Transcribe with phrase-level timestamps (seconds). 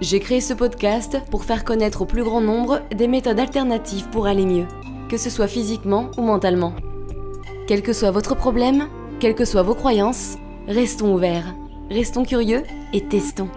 [0.00, 4.28] J'ai créé ce podcast pour faire connaître au plus grand nombre des méthodes alternatives pour
[4.28, 4.66] aller mieux,
[5.08, 6.72] que ce soit physiquement ou mentalement.
[7.66, 10.36] Quel que soit votre problème, quelles que soient vos croyances,
[10.68, 11.52] restons ouverts,
[11.90, 13.48] restons curieux et testons.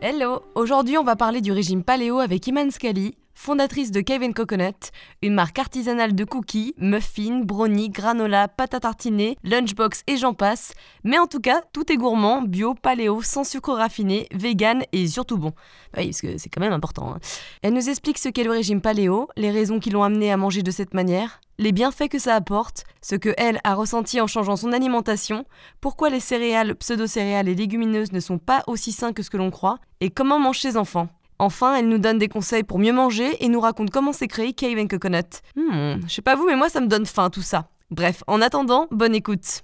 [0.00, 4.90] Hello, aujourd'hui on va parler du régime paléo avec Iman Scali, fondatrice de Cave Coconut,
[5.22, 10.74] une marque artisanale de cookies, muffins, brownies, granola, pâte à tartiner, lunchbox et j'en passe.
[11.04, 15.38] Mais en tout cas, tout est gourmand, bio, paléo, sans sucre raffiné, vegan et surtout
[15.38, 15.54] bon.
[15.96, 17.14] Oui, parce que c'est quand même important.
[17.14, 17.18] Hein.
[17.62, 20.62] Elle nous explique ce qu'est le régime paléo, les raisons qui l'ont amené à manger
[20.62, 24.56] de cette manière, les bienfaits que ça apporte, ce que elle a ressenti en changeant
[24.56, 25.46] son alimentation,
[25.80, 29.50] pourquoi les céréales, pseudo-céréales et légumineuses ne sont pas aussi sains que ce que l'on
[29.50, 31.08] croit, et comment manger ses enfants.
[31.40, 34.52] Enfin, elle nous donne des conseils pour mieux manger et nous raconte comment s'est créé
[34.52, 35.40] Cave and Coconut.
[35.56, 37.64] Hmm, je sais pas vous, mais moi ça me donne faim tout ça.
[37.90, 39.62] Bref, en attendant, bonne écoute.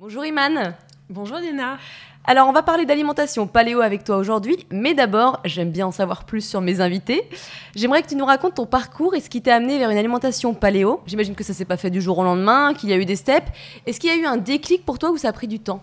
[0.00, 0.74] Bonjour Iman.
[1.10, 1.76] Bonjour Lina.
[2.24, 6.24] Alors, on va parler d'alimentation paléo avec toi aujourd'hui, mais d'abord, j'aime bien en savoir
[6.24, 7.28] plus sur mes invités.
[7.74, 10.54] J'aimerais que tu nous racontes ton parcours et ce qui t'a amené vers une alimentation
[10.54, 11.00] paléo.
[11.04, 13.16] J'imagine que ça s'est pas fait du jour au lendemain, qu'il y a eu des
[13.16, 13.48] steps.
[13.84, 15.82] Est-ce qu'il y a eu un déclic pour toi ou ça a pris du temps?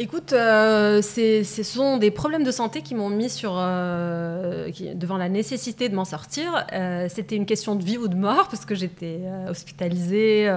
[0.00, 5.28] Écoute, euh, ce sont des problèmes de santé qui m'ont mis sur, euh, devant la
[5.28, 6.64] nécessité de m'en sortir.
[6.72, 10.48] Euh, c'était une question de vie ou de mort parce que j'étais hospitalisée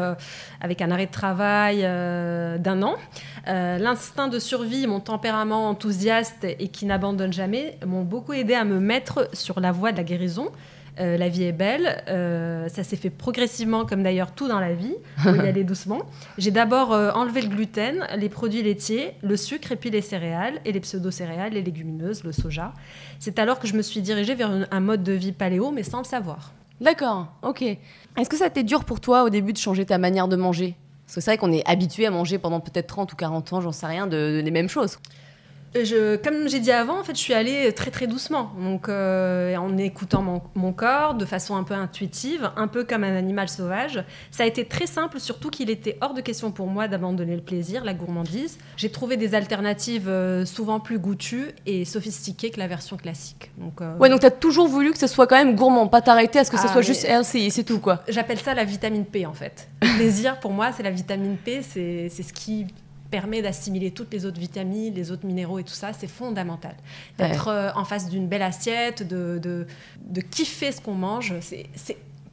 [0.62, 2.98] avec un arrêt de travail d'un an.
[3.48, 8.80] L'instinct de survie, mon tempérament enthousiaste et qui n'abandonne jamais m'ont beaucoup aidé à me
[8.80, 10.52] mettre sur la voie de la guérison.
[11.00, 12.04] Euh, la vie est belle.
[12.10, 16.02] Euh, ça s'est fait progressivement, comme d'ailleurs tout dans la vie, où y aller doucement.
[16.38, 20.60] J'ai d'abord euh, enlevé le gluten, les produits laitiers, le sucre et puis les céréales,
[20.66, 22.74] et les pseudo-céréales, les légumineuses, le soja.
[23.20, 26.00] C'est alors que je me suis dirigée vers un mode de vie paléo, mais sans
[26.00, 26.54] le savoir.
[26.82, 27.62] D'accord, ok.
[27.62, 30.36] Est-ce que ça a été dur pour toi au début de changer ta manière de
[30.36, 30.76] manger?
[31.06, 33.62] Parce que c'est vrai qu'on est habitué à manger pendant peut-être 30 ou 40 ans,
[33.62, 34.98] j'en sais rien, de, les mêmes choses.
[35.74, 39.56] Je, comme j'ai dit avant, en fait, je suis allée très très doucement, donc euh,
[39.56, 43.48] en écoutant mon, mon, corps de façon un peu intuitive, un peu comme un animal
[43.48, 44.04] sauvage.
[44.32, 47.42] Ça a été très simple, surtout qu'il était hors de question pour moi d'abandonner le
[47.42, 48.58] plaisir, la gourmandise.
[48.76, 53.52] J'ai trouvé des alternatives euh, souvent plus goûtues et sophistiquées que la version classique.
[53.58, 56.02] Donc, euh, ouais, donc tu as toujours voulu que ce soit quand même gourmand, pas
[56.02, 58.04] t'arrêter à ce que ce ah, soit juste healthy, c'est tout quoi.
[58.10, 59.70] J'appelle ça la vitamine P en fait.
[59.82, 62.68] Le plaisir pour moi, c'est la vitamine P, c'est ce qui
[63.12, 66.76] permet d'assimiler toutes les autres vitamines, les autres minéraux et tout ça, c'est fondamental.
[67.18, 69.68] D'être euh, en face d'une belle assiette, de, de,
[70.02, 71.68] de kiffer ce qu'on mange, c'est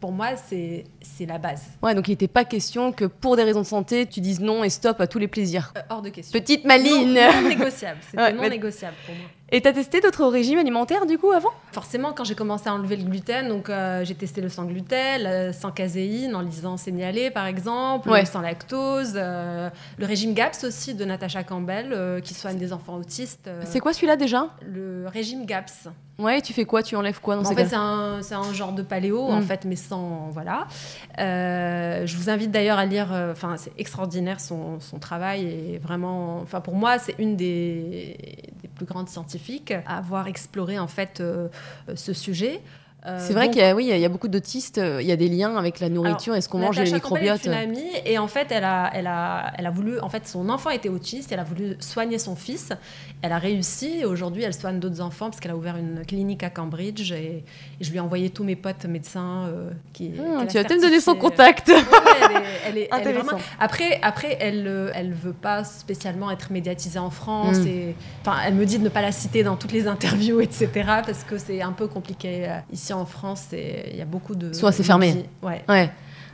[0.00, 0.84] pour moi, c'est
[1.26, 1.64] la base.
[1.82, 4.62] Ouais, donc il n'était pas question que pour des raisons de santé, tu dises non
[4.62, 5.72] et stop à tous les plaisirs.
[5.76, 6.38] Euh, hors de question.
[6.38, 7.14] Petite maline.
[7.14, 7.98] Non, non négociable.
[8.08, 9.26] C'était non négociable pour moi.
[9.50, 11.52] Et tu as testé d'autres régimes alimentaires du coup avant?
[11.72, 15.22] Forcément, quand j'ai commencé à enlever le gluten, donc euh, j'ai testé le sans gluten,
[15.22, 20.64] le sans caséine, en lisant signalé par exemple, le sans lactose, euh, le régime GAPS
[20.64, 23.48] aussi de Natasha Campbell euh, qui soigne des enfants autistes.
[23.64, 24.48] C'est quoi celui-là déjà?
[24.66, 25.88] Le régime GAPS.
[26.18, 26.82] Ouais, tu fais quoi?
[26.82, 29.42] Tu enlèves quoi dans En fait, c'est un, un, genre de paléo, en mm.
[29.42, 30.30] fait, mais sans.
[30.32, 30.66] Voilà.
[31.16, 33.12] je vous invite d'ailleurs à lire.
[33.30, 35.46] Enfin, c'est extraordinaire son, son, travail.
[35.46, 36.40] Et vraiment.
[36.42, 38.16] Enfin, pour moi, c'est une des,
[38.60, 41.48] des, plus grandes scientifiques à avoir exploré en fait euh,
[41.94, 42.62] ce sujet.
[43.06, 44.78] Euh, c'est vrai qu'il y a, oui, il y a beaucoup d'autistes.
[44.78, 46.92] Euh, il y a des liens avec la nourriture et ce qu'on mange et les
[46.92, 47.46] microbiotes.
[47.46, 50.00] Est une amie et en fait, elle a, elle a, elle a voulu.
[50.00, 51.30] En fait, son enfant était autiste.
[51.30, 52.72] Elle a voulu soigner son fils.
[53.22, 54.04] Elle a réussi.
[54.04, 57.44] Aujourd'hui, elle soigne d'autres enfants parce qu'elle a ouvert une clinique à Cambridge et,
[57.80, 60.10] je lui ai envoyé tous mes potes médecins euh, qui.
[60.18, 61.70] Ah, tu as peut-être donné son contact.
[62.66, 63.38] elle est, vraiment...
[63.60, 67.58] Après, après, elle, elle veut pas spécialement être médiatisée en France.
[67.58, 67.66] Hmm.
[67.68, 70.68] Et, enfin, elle me dit de ne pas la citer dans toutes les interviews, etc.
[71.06, 74.52] Parce que c'est un peu compliqué ici en France, il y a beaucoup de.
[74.52, 75.24] Soit c'est fermé.
[75.42, 75.62] Ouais.
[75.68, 75.90] ouais.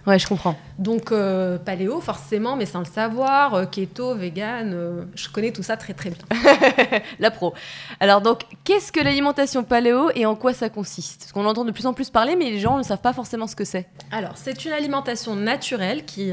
[0.06, 0.55] Ouais, je comprends.
[0.79, 5.62] Donc, euh, paléo, forcément, mais sans le savoir, euh, keto, vegan, euh, je connais tout
[5.62, 7.01] ça très très bien.
[7.19, 7.55] la pro.
[8.01, 11.21] Alors, donc, qu'est-ce que l'alimentation paléo et en quoi ça consiste?
[11.21, 13.47] Parce qu'on entend de plus en plus parler, mais les gens ne savent pas forcément
[13.47, 13.87] ce que c'est.
[14.12, 16.33] Alors, c'est une alimentation naturelle qui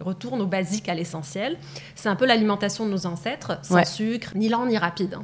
[0.00, 1.56] retourne au basique, à l'essentiel.
[1.94, 5.18] C'est un peu l'alimentation de nos ancêtres, sans sucre, ni lent ni rapide.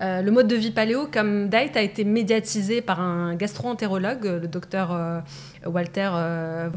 [0.00, 5.22] Le mode de vie paléo, comme diet, a été médiatisé par un gastro-entérologue, le docteur
[5.66, 6.68] Walter euh,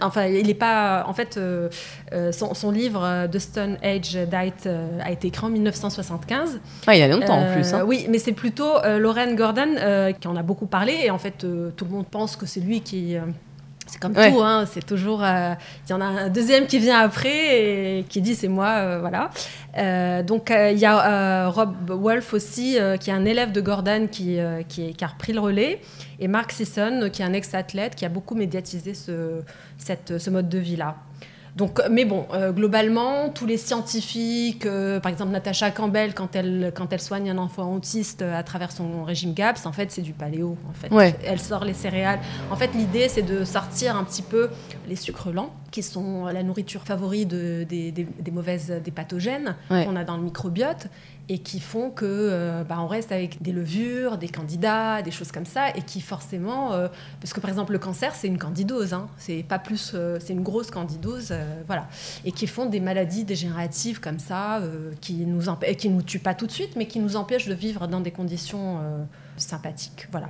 [0.00, 1.04] Enfin, il n'est pas.
[1.06, 1.68] En fait, euh,
[2.12, 4.68] euh, son, livre The Stone Age Diet
[5.02, 6.60] a été écrit en 1975.
[6.86, 7.72] Ah, il y a longtemps en plus.
[7.72, 7.84] Hein.
[7.86, 9.74] Oui, mais c'est plutôt Lauren Gordon
[10.20, 11.00] qui en a beaucoup parlé.
[11.04, 13.16] Et en fait, tout le monde pense que c'est lui qui
[13.88, 15.22] c'est comme tout, hein, c'est toujours.
[15.24, 19.30] Il y en a un deuxième qui vient après et qui dit c'est moi, voilà.
[20.22, 24.38] donc il y a Rob Wolf aussi, qui est un élève de Gordon qui,
[24.68, 25.80] qui, qui, a repris le relais
[26.20, 29.40] et Mark Sisson, qui est un ex-athlète, qui a beaucoup médiatisé ce,
[29.76, 30.96] cette, ce mode de vie-là.
[31.58, 36.72] Donc, mais bon, euh, globalement, tous les scientifiques, euh, par exemple Natasha Campbell, quand elle,
[36.72, 40.12] quand elle soigne un enfant autiste à travers son régime GAPS, en fait, c'est du
[40.12, 40.56] paléo.
[40.70, 41.16] En fait.
[41.24, 42.20] Elle sort les céréales.
[42.52, 44.50] En fait, l'idée, c'est de sortir un petit peu
[44.88, 49.96] les sucres lents, qui sont la nourriture favorite de, des, des, mauvaises, des pathogènes qu'on
[49.96, 50.86] a dans le microbiote,
[51.28, 55.30] et qui font que euh, bah, on reste avec des levures, des candidats, des choses
[55.30, 56.88] comme ça, et qui forcément, euh,
[57.20, 60.32] parce que par exemple le cancer c'est une candidose, hein, c'est pas plus, euh, c'est
[60.32, 61.34] une grosse candidose,
[61.66, 61.86] voilà,
[62.24, 64.62] et qui font des maladies dégénératives comme ça,
[65.00, 65.42] qui nous
[65.76, 68.10] qui nous tuent pas tout de suite, mais qui nous empêchent de vivre dans des
[68.10, 68.80] conditions
[69.36, 70.28] sympathiques, voilà.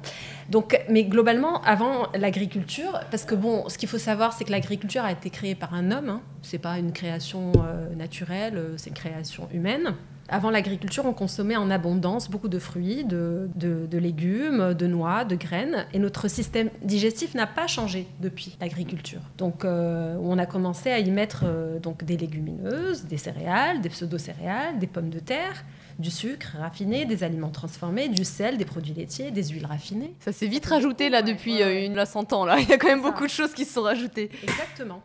[0.51, 5.03] Donc, mais globalement, avant l'agriculture, parce que bon, ce qu'il faut savoir, c'est que l'agriculture
[5.03, 7.53] a été créée par un homme, hein, c'est pas une création
[7.97, 9.95] naturelle, c'est une création humaine.
[10.31, 13.49] Avant l'agriculture, on consommait en abondance beaucoup de fruits, de,
[13.93, 19.21] légumes, de noix, de graines, et notre système digestif n'a pas changé depuis l'agriculture.
[19.39, 23.89] Donc, euh, on a commencé à y mettre euh, donc des légumineuses, des céréales, des
[23.89, 25.65] pseudo-céréales, des pommes de terre,
[25.99, 30.15] du sucre raffiné, des aliments transformés, du sel, des produits laitiers, des huiles raffinées.
[30.21, 32.45] Ça s'est vite rajouté là depuis euh, une 100 ans.
[32.45, 32.59] Là.
[32.61, 34.31] Il y a quand même beaucoup de choses qui se sont rajoutées.
[34.43, 35.03] Exactement.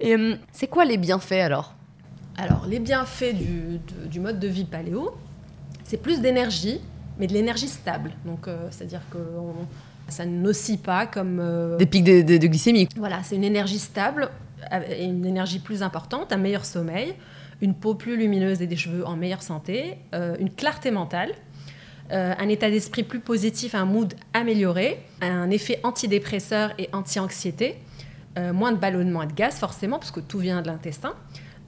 [0.00, 0.16] Et
[0.52, 1.74] c'est quoi les bienfaits alors?
[2.36, 3.34] Alors, les bienfaits
[4.10, 5.14] du, mode de vie paléo,
[5.84, 6.80] c'est plus d'énergie,
[7.18, 8.10] mais de l'énergie stable.
[8.24, 9.18] Donc, euh, c'est-à-dire que
[10.08, 11.38] ça n'oscille pas comme...
[11.40, 12.88] Euh, des pics de, glycémie.
[12.96, 14.30] Voilà, c'est une énergie stable,
[15.00, 17.14] une énergie plus importante, un meilleur sommeil,
[17.60, 21.32] une peau plus lumineuse et des cheveux en meilleure santé, euh, une clarté mentale,
[22.10, 27.76] un état d'esprit plus positif, un mood amélioré, un effet antidépresseur et anti-anxiété,
[28.36, 31.14] moins de ballonnement et de gaz forcément, parce que tout vient de l'intestin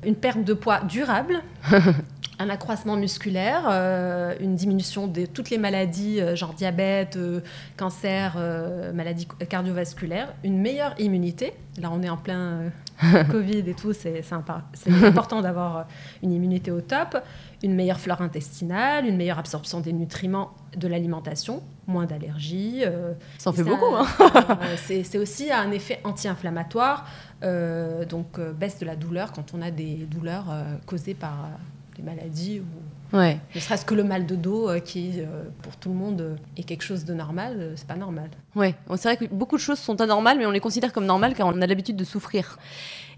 [0.07, 1.43] une perte de poids durable,
[2.39, 7.41] un accroissement musculaire, euh, une diminution de toutes les maladies, euh, genre diabète, euh,
[7.77, 8.39] cancer,
[8.95, 11.53] maladies cardiovasculaires, une meilleure immunité.
[11.81, 12.71] Là, on est en plein
[13.31, 14.23] Covid et tout, c'est
[15.03, 15.87] important d'avoir
[16.23, 17.19] une immunité au top,
[17.63, 22.83] une meilleure flore intestinale, une meilleure absorption des nutriments de l'alimentation, moins d'allergies.
[23.39, 23.95] Ça en fait beaucoup.
[23.95, 24.07] Hein.
[24.77, 27.07] c'est aussi un effet anti-inflammatoire,
[27.43, 30.47] donc baisse de la douleur quand on a des douleurs
[30.87, 31.51] causées par
[31.97, 32.65] des maladies ou
[33.13, 33.39] ouais.
[33.55, 36.37] ne serait-ce que le mal de dos euh, qui euh, pour tout le monde euh,
[36.57, 38.31] est quelque chose de normal c'est pas normal.
[38.55, 38.75] Ouais.
[38.97, 41.47] C'est vrai que beaucoup de choses sont anormales mais on les considère comme normales car
[41.47, 42.59] on a l'habitude de souffrir.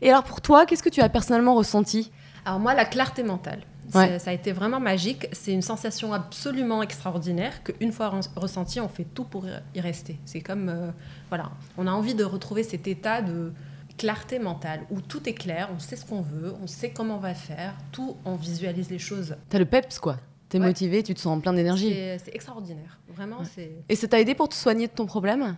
[0.00, 2.11] Et alors pour toi qu'est-ce que tu as personnellement ressenti?
[2.44, 3.61] Alors moi la clarté mentale.
[3.90, 5.29] Ça a été vraiment magique.
[5.32, 10.19] C'est une sensation absolument extraordinaire qu'une fois ressentie on fait tout pour y rester.
[10.26, 10.93] C'est comme
[11.31, 11.50] voilà.
[11.79, 13.52] On a envie de retrouver cet état de
[13.98, 17.20] clarté mentale, où tout est clair, on sait ce qu'on veut, on sait comment on
[17.20, 19.36] va faire, tout, on visualise les choses.
[19.50, 20.16] T'as le peps, quoi.
[20.48, 21.92] T'es motivé, tu te sens en plein d'énergie.
[22.24, 23.42] C'est extraordinaire, vraiment.
[23.44, 23.70] c'est...
[23.90, 25.56] Et ça t'a aidé pour te soigner de ton problème?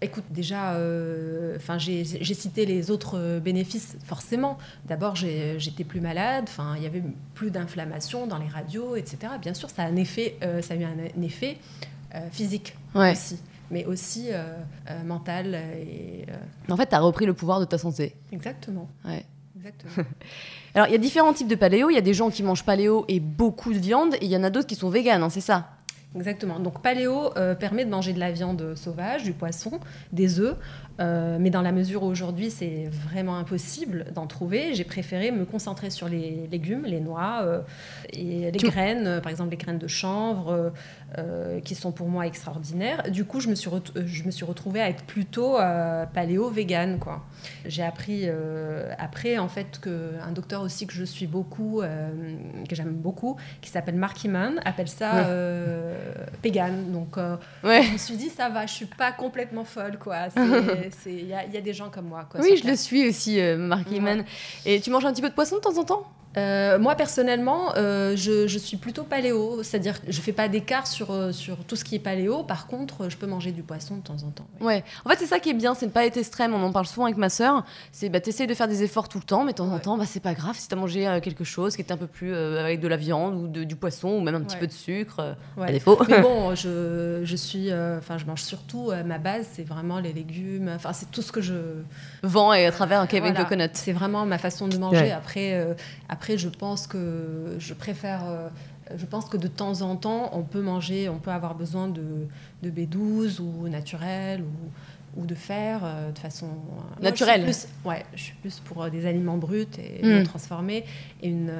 [0.00, 4.58] Écoute, déjà, euh, enfin, j'ai, cité les autres euh, bénéfices, forcément.
[4.84, 7.02] D'abord, j'étais plus malade, il y avait
[7.34, 9.34] plus d'inflammation dans les radios, etc.
[9.40, 11.58] Bien sûr, ça a, un effet, euh, ça a eu un, effet
[12.30, 13.38] physique aussi
[13.72, 14.44] mais aussi euh,
[14.90, 15.54] euh, mentale.
[15.54, 18.14] Et, euh, En fait, tu as repris le pouvoir de ta santé.
[18.30, 18.88] Exactement.
[19.04, 19.24] Ouais.
[19.56, 20.06] Exactement.
[20.74, 21.90] Alors, il y a différents types de paléo.
[21.90, 24.36] Il y a des gens qui mangent paléo et beaucoup de viande, et il y
[24.36, 25.70] en a d'autres qui sont véganes, hein, c'est ça?
[26.14, 26.58] Exactement.
[26.58, 29.80] Donc paléo permet de manger de la viande sauvage, du poisson,
[30.12, 30.56] des œufs,
[31.00, 35.44] euh, mais dans la mesure où aujourd'hui c'est vraiment impossible d'en trouver, j'ai préféré me
[35.44, 37.60] concentrer sur les légumes, les noix euh,
[38.12, 40.72] et les graines, euh, par exemple les graines de chanvre,
[41.64, 43.10] qui sont pour moi extraordinaires.
[43.10, 45.58] Du coup, je me suis, je me suis retrouvée à être plutôt
[46.14, 46.98] paléo-vegan.
[47.66, 48.26] J'ai appris
[48.98, 51.82] après en fait qu'un docteur aussi que je suis beaucoup,
[52.66, 55.26] que j'aime beaucoup, qui s'appelle Mark Iman, appelle ça
[56.42, 56.90] vegan.
[56.92, 60.28] Donc je me suis dit ça va, je suis pas complètement folle quoi.
[61.06, 62.28] Il y, a des gens comme moi.
[62.38, 63.86] oui, je le suis aussi, euh, Mark.
[64.64, 66.06] Et tu manges un petit peu de poisson de temps en temps?
[66.36, 70.86] Euh, moi personnellement, euh, je, je, suis plutôt paléo, c'est-à-dire que je fais pas d'écart
[70.86, 72.42] sur, euh, sur tout ce qui est paléo.
[72.42, 74.46] Par contre, je peux manger du poisson de temps en temps.
[74.60, 74.66] Ouais.
[74.66, 74.84] ouais.
[75.04, 76.54] En fait, c'est ça qui est bien, c'est ne pas être extrême.
[76.54, 77.64] On en parle souvent avec ma sœur.
[77.92, 79.98] C'est bah, t'essayes de faire des efforts tout le temps, mais de temps en temps,
[79.98, 82.80] bah, c'est pas grave si t'as mangé quelque chose qui est un peu plus avec
[82.80, 85.36] de la viande ou de, du poisson ou même un petit peu de sucre.
[85.60, 85.98] à défaut.
[86.08, 90.71] Mais bon, je, je suis, enfin, je mange surtout ma base, c'est vraiment les légumes.
[90.74, 91.54] Enfin, c'est tout ce que je
[92.22, 93.44] vends et à travers un Kevin voilà.
[93.44, 93.70] Coconut.
[93.74, 95.12] C'est vraiment ma façon de manger.
[95.12, 95.76] Après, après
[96.08, 98.20] après, je pense que je préfère.
[98.28, 98.48] Euh,
[98.96, 102.28] je pense que de temps en temps, on peut manger, on peut avoir besoin de,
[102.62, 104.70] de B12 ou naturel ou,
[105.16, 107.44] ou de fer euh, de façon euh, naturelle.
[107.44, 110.24] Plus, ouais, je suis plus pour euh, des aliments bruts et mm.
[110.24, 110.84] transformés
[111.22, 111.52] et une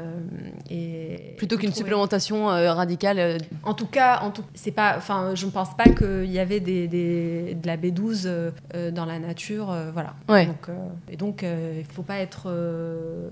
[0.70, 3.38] et plutôt qu'une supplémentation radicale.
[3.62, 6.60] En tout cas, en tout, c'est pas, enfin, je ne pense pas qu'il y avait
[6.60, 10.14] des, des, de la B12 dans la nature, voilà.
[10.28, 10.46] Ouais.
[10.46, 10.68] Donc,
[11.10, 12.50] et donc, il faut pas être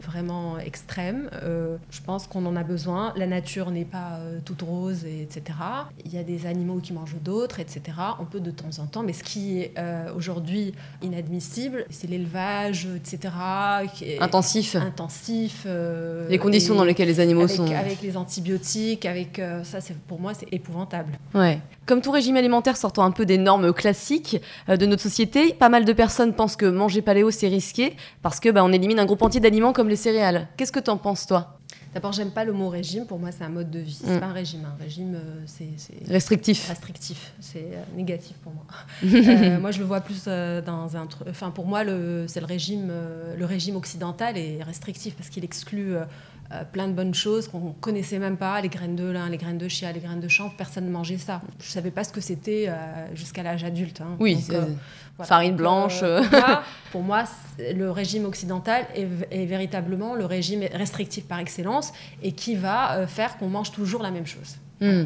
[0.02, 1.30] vraiment extrême.
[1.90, 3.12] je pense qu'on en a besoin.
[3.16, 5.58] La nature n'est pas toute rose, et, etc.
[6.04, 7.82] Il y a des animaux qui mangent d'autres, etc.
[8.20, 9.74] On peut de temps en temps, mais ce qui est
[10.14, 13.32] aujourd'hui inadmissible, c'est l'élevage, etc.
[14.20, 14.76] intensif.
[14.76, 15.64] Intensif.
[15.66, 17.70] Euh, les conditions dans lesquelles les animaux sont.
[17.70, 21.18] Avec les antibiotiques, avec euh, ça, pour moi, c'est épouvantable.
[21.34, 21.60] Ouais.
[21.86, 25.68] Comme tout régime alimentaire sortant un peu des normes classiques euh, de notre société, pas
[25.68, 29.06] mal de personnes pensent que manger paléo c'est risqué parce que bah, on élimine un
[29.06, 30.48] groupe entier d'aliments comme les céréales.
[30.56, 31.59] Qu'est-ce que tu en penses toi?
[31.92, 33.04] D'abord, j'aime pas le mot régime.
[33.04, 33.98] Pour moi, c'est un mode de vie.
[34.00, 34.20] C'est mm.
[34.20, 34.64] pas un régime.
[34.64, 35.68] Un régime, euh, c'est
[36.08, 36.68] restrictif.
[36.68, 37.32] Restrictif.
[37.40, 38.64] C'est euh, négatif pour moi.
[39.04, 41.08] euh, moi, je le vois plus dans un.
[41.28, 41.80] Enfin, pour moi,
[42.28, 42.92] c'est le régime.
[43.36, 45.94] le régime occidental est restrictif parce qu'il exclut.
[46.72, 49.68] Plein de bonnes choses qu'on connaissait même pas, les graines de lin, les graines de
[49.68, 51.40] chia, les graines de chanvre, personne ne mangeait ça.
[51.60, 52.68] Je savais pas ce que c'était
[53.14, 54.00] jusqu'à l'âge adulte.
[54.00, 54.16] Hein.
[54.18, 54.36] Oui,
[55.24, 56.00] Farine blanche.
[56.02, 56.22] Euh,
[56.92, 57.24] pour moi,
[57.58, 61.92] le régime occidental est, véritablement le régime restrictif par excellence
[62.22, 64.56] et qui va euh, faire qu'on mange toujours la même chose.
[64.80, 65.04] Hmm.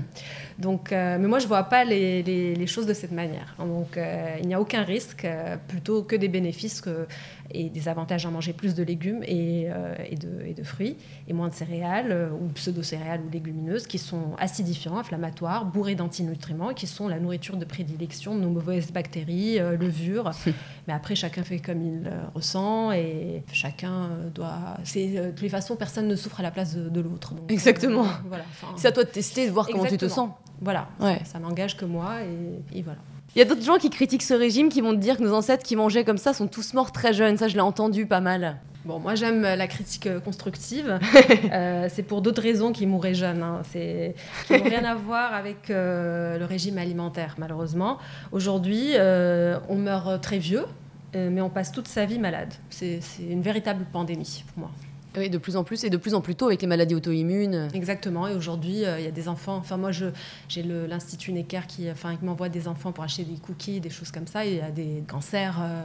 [0.58, 3.54] Donc, euh, mais moi, je ne vois pas les, les, choses de cette manière.
[3.58, 3.98] Donc,
[4.40, 5.26] il n'y a aucun risque,
[5.68, 7.06] plutôt que des bénéfices que,
[7.50, 10.96] et des avantages à manger plus de légumes et, euh, et, de, et de, fruits
[11.28, 16.74] et moins de céréales euh, ou pseudo-céréales ou légumineuses qui sont acidifiants, inflammatoires, bourrés d'antinutriments
[16.74, 20.30] qui sont la nourriture de prédilection de nos mauvaises bactéries, euh, levures.
[20.88, 24.76] Mais après, chacun fait comme il ressent et chacun doit.
[24.94, 27.34] De toutes les façons, personne ne souffre à la place de, l'autre.
[27.48, 28.06] Exactement.
[28.26, 28.44] voilà,
[28.76, 30.30] c'est à toi de tester, de voir comment tu te sens.
[30.60, 31.20] Voilà, ouais.
[31.24, 32.98] ça, n'engage que moi et, et voilà.
[33.34, 35.34] Il y a d'autres gens qui critiquent ce régime qui vont te dire que nos
[35.34, 37.36] ancêtres qui mangeaient comme ça sont tous morts très jeunes.
[37.36, 38.58] Ça, je l'ai entendu pas mal.
[38.84, 40.98] Bon, moi j'aime la critique euh, constructive.
[41.52, 43.42] euh, c'est pour d'autres raisons qu'ils mourraient jeunes.
[43.42, 43.62] Hein.
[43.72, 44.14] C'est
[44.46, 47.98] qui n'ont rien à voir avec euh, le régime alimentaire, malheureusement.
[48.30, 50.66] Aujourd'hui, euh, on meurt très vieux,
[51.14, 52.52] mais on passe toute sa vie malade.
[52.70, 54.70] C'est une véritable pandémie pour moi.
[55.16, 57.68] Oui, de plus en plus et de plus en plus tôt avec les maladies auto-immunes.
[57.72, 58.26] Exactement.
[58.26, 59.56] Et aujourd'hui, euh, il y a des enfants.
[59.56, 63.90] Enfin, moi, j'ai l'Institut Necker qui, enfin, m'envoie des enfants pour acheter des cookies, des
[63.90, 64.44] choses comme ça.
[64.44, 65.82] Il y a des cancers, euh,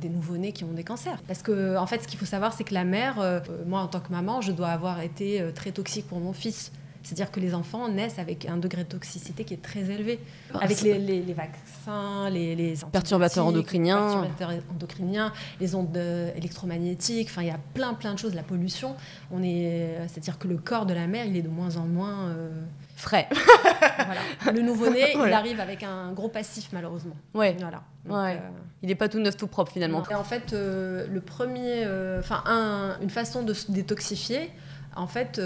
[0.00, 1.20] des nouveau-nés qui ont des cancers.
[1.26, 3.88] Parce que, en fait, ce qu'il faut savoir, c'est que la mère, euh, moi, en
[3.88, 6.72] tant que maman, je dois avoir été très toxique pour mon fils.
[7.02, 10.18] C'est-à-dire que les enfants naissent avec un degré de toxicité qui est très élevé.
[10.54, 14.22] Ah, avec les, les, les, vaccins, les, les perturbateurs endocriniens.
[14.22, 15.96] perturbateurs endocriniens, les ondes
[16.36, 18.96] électromagnétiques, enfin il y a plein plein de choses, la pollution.
[19.30, 22.28] On est, c'est-à-dire que le corps de la mère, il est de moins en moins
[22.28, 22.50] euh,
[22.96, 23.28] frais.
[23.30, 24.52] voilà.
[24.52, 27.16] Le nouveau-né, il arrive avec un gros passif malheureusement.
[27.34, 27.56] Ouais.
[27.58, 27.82] Voilà.
[28.06, 28.36] ouais.
[28.36, 28.48] Euh,
[28.82, 30.02] il n'est pas tout neuf, tout propre finalement.
[30.10, 31.86] Et en fait, euh, le premier,
[32.18, 34.50] enfin un, une façon de se détoxifier,
[34.96, 35.40] en fait,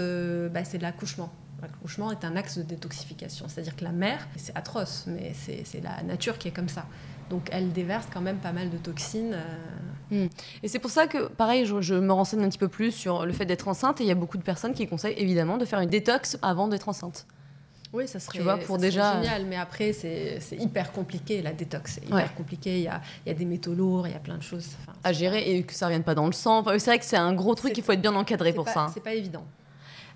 [0.51, 1.31] bah, c'est de l'accouchement.
[1.61, 3.47] L'accouchement est un axe de détoxification.
[3.47, 6.85] C'est-à-dire que la mère, c'est atroce, mais c'est la nature qui est comme ça.
[7.29, 9.33] Donc elle déverse quand même pas mal de toxines.
[9.33, 10.25] Euh.
[10.25, 10.29] Hmm.
[10.61, 13.33] Et c'est pour ça que, pareil, je, me renseigne un petit peu plus sur le
[13.33, 13.99] fait d'être enceinte.
[14.01, 16.67] Et il y a beaucoup de personnes qui conseillent évidemment de faire une détox avant
[16.67, 17.25] d'être enceinte.
[17.93, 19.21] Oui, ça serait, tu vois, pour déjà...
[19.21, 21.93] génial, mais après, c'est hyper compliqué, la détox.
[21.93, 24.37] C'est hyper compliqué, il y a, y a, des métaux lourds, il y a plein
[24.37, 24.71] de choses.
[25.03, 26.63] à gérer et que ça ne revienne pas dans le sang.
[26.65, 28.91] c'est vrai que c'est un gros truc, il faut être bien encadré pour ça.
[28.93, 29.45] C'est pas évident.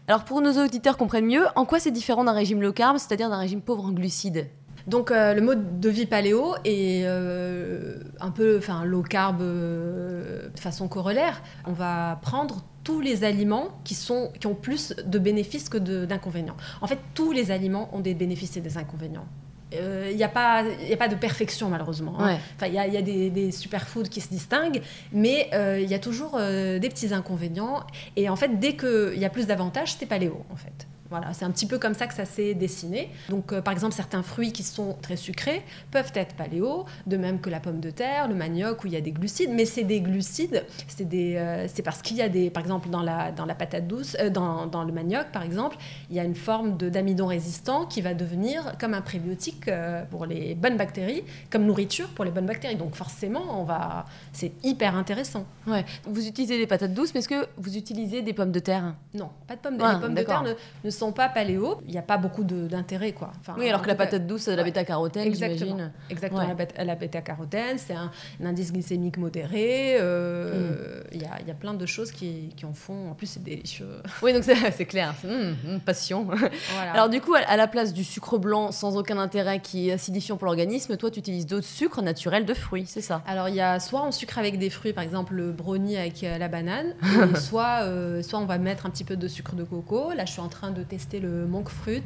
[0.10, 3.30] Alors pour nos auditeurs comprennent mieux, en quoi c'est différent d'un régime low carb, c'est-à-dire
[3.30, 4.48] d'un régime pauvre en glucides
[4.88, 10.50] donc euh, le mode de vie paléo est euh, un peu enfin, low carb euh,
[10.50, 11.44] de façon corollaire.
[11.68, 16.58] On va prendre tous les aliments qui, ont plus de bénéfices que d'inconvénients.
[16.82, 19.28] En fait, tous les aliments ont des bénéfices et des inconvénients
[19.72, 22.16] il euh, n'y a, pas, a pas de perfection malheureusement.
[22.20, 22.38] Hein.
[22.56, 25.80] Enfin, il y a, y a, des, des superfoods qui se distinguent, mais il euh,
[25.82, 27.86] y a toujours euh, des petits inconvénients.
[28.16, 30.88] Et en fait, dès qu'il y a plus d'avantages, c'est paléo en fait.
[31.10, 33.10] Voilà, c'est un petit peu comme ça que ça s'est dessiné.
[33.30, 37.42] Donc, euh, par exemple, certains fruits qui sont très sucrés peuvent être paléo, de même
[37.42, 39.50] que la pomme de terre, le manioc, où il y a des glucides.
[39.52, 43.32] Mais c'est des glucides, c'est euh, parce qu'il y a des, par exemple, dans la,
[43.32, 45.78] dans la patate douce, euh, dans, dans, le manioc, par exemple,
[46.12, 49.70] il y a une forme d'amidon résistant qui va devenir comme un prébiotique
[50.12, 52.76] pour les bonnes bactéries, comme nourriture pour les bonnes bactéries.
[52.76, 55.46] Donc, forcément, on va, c'est hyper intéressant.
[55.66, 55.86] Ouais.
[56.06, 58.94] Vous utilisez des patates douces, mais est-ce que vous utilisez des pommes de terre?
[59.16, 59.94] Non, pas de pommes de terre.
[59.96, 63.12] les pommes de terre ne, ne sont pas paléo, il n'y a pas beaucoup d'intérêt.
[63.12, 63.32] quoi.
[63.40, 65.92] Enfin, oui, alors que la patate douce, c'est de la bêta-carotène, j'imagine.
[66.10, 66.42] Exactement,
[66.78, 68.12] la bêta-carotène, c'est un,
[68.44, 69.98] indice glycémique modéré.
[70.00, 71.08] Euh, mm.
[71.14, 73.12] Il y, a, y, a, plein de choses qui, qui, en font.
[73.12, 73.88] En plus, c'est délicieux.
[74.22, 75.14] Oui, donc c'est clair.
[75.24, 76.28] Mmh, mmh, passion.
[76.94, 80.38] Alors, du coup, à, la place du sucre blanc sans aucun intérêt qui est acidifiant
[80.38, 83.22] pour l'organisme, toi, tu utilises d'autres sucres naturels de fruits, c'est ça?
[83.28, 86.24] Alors, il y a soit on sucre avec des fruits, par exemple le brownie avec
[86.24, 86.96] euh, la banane,
[87.36, 90.12] soit, euh, soit on va mettre un petit peu de sucre de coco.
[90.14, 92.04] Là, je suis en train de tester le monk fruit.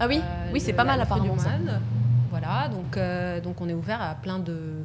[0.00, 1.36] Ah oui, euh, oui, c'est pas mal apparemment.
[2.30, 4.82] Voilà, donc, euh, donc on est ouvert à plein de,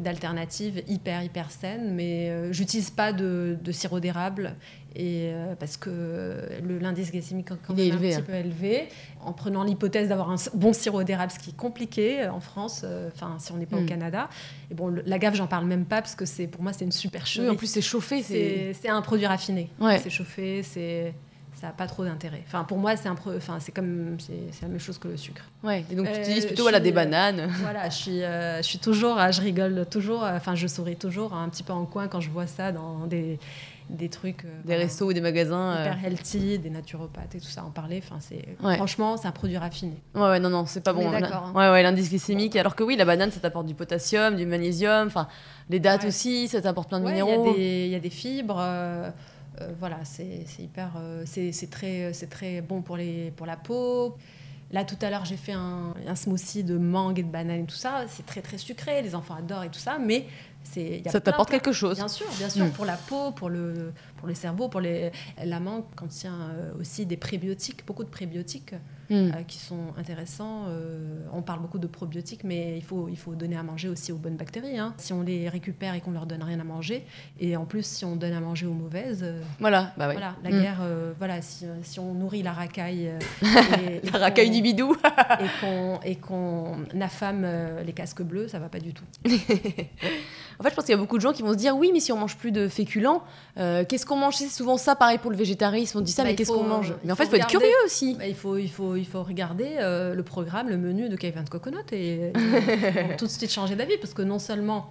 [0.00, 4.56] d'alternatives hyper hyper saines, mais euh, j'utilise pas de, sirop d'érable
[4.96, 6.40] et parce que
[6.80, 8.22] l'indice glycémique est quand même un petit hein.
[8.26, 8.88] peu élevé.
[9.24, 13.36] En prenant l'hypothèse d'avoir un bon sirop d'érable, ce qui est compliqué en France, enfin
[13.38, 13.86] si on n'est pas au hmm.
[13.86, 14.28] Canada.
[14.72, 16.92] Et bon, la gaffe, j'en parle même pas parce que c'est pour moi c'est une
[16.92, 17.44] super chose.
[17.44, 19.70] Oui, en plus c'est chauffé, c'est un produit raffiné.
[20.00, 21.14] C'est chauffé, c'est
[21.64, 22.42] ça n'a pas trop d'intérêt.
[22.46, 25.44] Enfin, pour moi, c'est un enfin, c'est comme c'est la même chose que le sucre.
[25.62, 25.82] Ouais.
[25.90, 27.48] Et donc tu utilises euh, plutôt voilà des bananes.
[27.62, 30.24] Voilà, je suis euh, je suis toujours, je rigole toujours.
[30.24, 33.38] Enfin, je souris toujours un petit peu en coin quand je vois ça dans des
[33.90, 37.62] des trucs euh, des restos ou des magasins hyper healthy des naturopathes et tout ça
[37.64, 38.42] en parler enfin c'est
[38.76, 41.52] franchement c'est un produit raffiné ouais, ouais non non c'est pas bon d'accord hein.
[41.54, 45.08] ouais ouais l'indice glycémique alors que oui la banane ça t'apporte du potassium du magnésium
[45.08, 45.28] enfin
[45.68, 49.10] les dates aussi ça t'apporte plein de minéraux il y, a des fibres euh,
[49.78, 54.16] voilà, c'est hyper, euh, c'est très, c'est très bon pour les, pour la peau.
[54.70, 57.66] Là, tout à l'heure, j'ai fait un, un, smoothie de mangue et de banane et
[57.66, 58.06] tout ça.
[58.08, 59.02] C'est très, très sucré.
[59.02, 59.98] Les enfants adorent et tout ça.
[59.98, 60.26] Mais
[61.06, 61.96] ça t'apporte quelque chose.
[61.96, 62.70] Bien sûr, bien sûr, mm.
[62.70, 65.12] pour la peau, pour le, pour le cerveau, pour les,
[65.44, 68.74] la mangue contient euh, aussi des prébiotiques, beaucoup de prébiotiques
[69.10, 69.14] mm.
[69.14, 70.64] euh, qui sont intéressants.
[70.68, 74.12] Euh, on parle beaucoup de probiotiques, mais il faut, il faut donner à manger aussi
[74.12, 74.78] aux bonnes bactéries.
[74.78, 74.94] Hein.
[74.98, 77.04] Si on les récupère et qu'on leur donne rien à manger,
[77.40, 79.24] et en plus si on donne à manger aux mauvaises,
[79.60, 80.60] voilà, bah voilà, la mm.
[80.60, 80.82] guerre,
[81.18, 83.10] voilà, si, si, on nourrit la racaille,
[83.42, 84.96] et, la racaille du bidou,
[86.04, 87.46] et qu'on affame
[87.84, 89.04] les casques bleus, ça va pas du tout.
[90.58, 91.90] En fait, je pense qu'il y a beaucoup de gens qui vont se dire oui,
[91.92, 93.22] mais si on mange plus de féculents,
[93.58, 95.98] euh, qu'est-ce qu'on mange C'est souvent ça, pareil pour le végétarisme.
[95.98, 97.68] On dit ça, bah, mais qu'est-ce qu'on mange Mais en fait, il faut être curieux
[97.84, 98.14] aussi.
[98.14, 101.48] Bah, il, faut, il, faut, il faut regarder euh, le programme, le menu de Kevin
[101.48, 104.88] Coconut et, et tout de suite changer d'avis parce que non seulement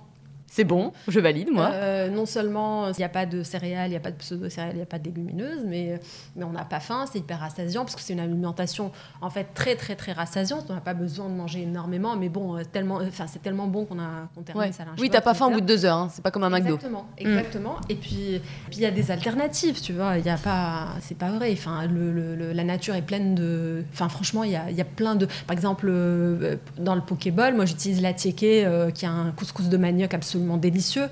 [0.53, 1.71] c'est bon, je valide, moi.
[1.73, 4.73] Euh, non seulement il n'y a pas de céréales, il n'y a pas de pseudo-céréales,
[4.73, 5.99] il n'y a pas de légumineuses, mais,
[6.35, 9.47] mais on n'a pas faim, c'est hyper rassasiant, parce que c'est une alimentation en fait
[9.55, 10.67] très très très rassasiante.
[10.69, 13.85] On n'a pas besoin de manger énormément, mais bon, euh, tellement, enfin, c'est tellement bon
[13.85, 16.09] qu'on a qu'on termine ça Oui, t'as pas faim au bout de deux heures, hein.
[16.11, 16.75] c'est pas comme un McDo.
[16.75, 17.21] Exactement, mm.
[17.21, 17.75] exactement.
[17.89, 18.39] Et puis
[18.73, 21.51] il y a des alternatives, tu vois, il y a pas, c'est pas vrai.
[21.53, 25.15] Enfin, le, la nature est pleine de, enfin franchement, il y a, y a, plein
[25.15, 29.67] de, par exemple, euh, dans le Pokéball, moi j'utilise la tiéké, qui a un couscous
[29.67, 31.09] de manioc absolument délicieux.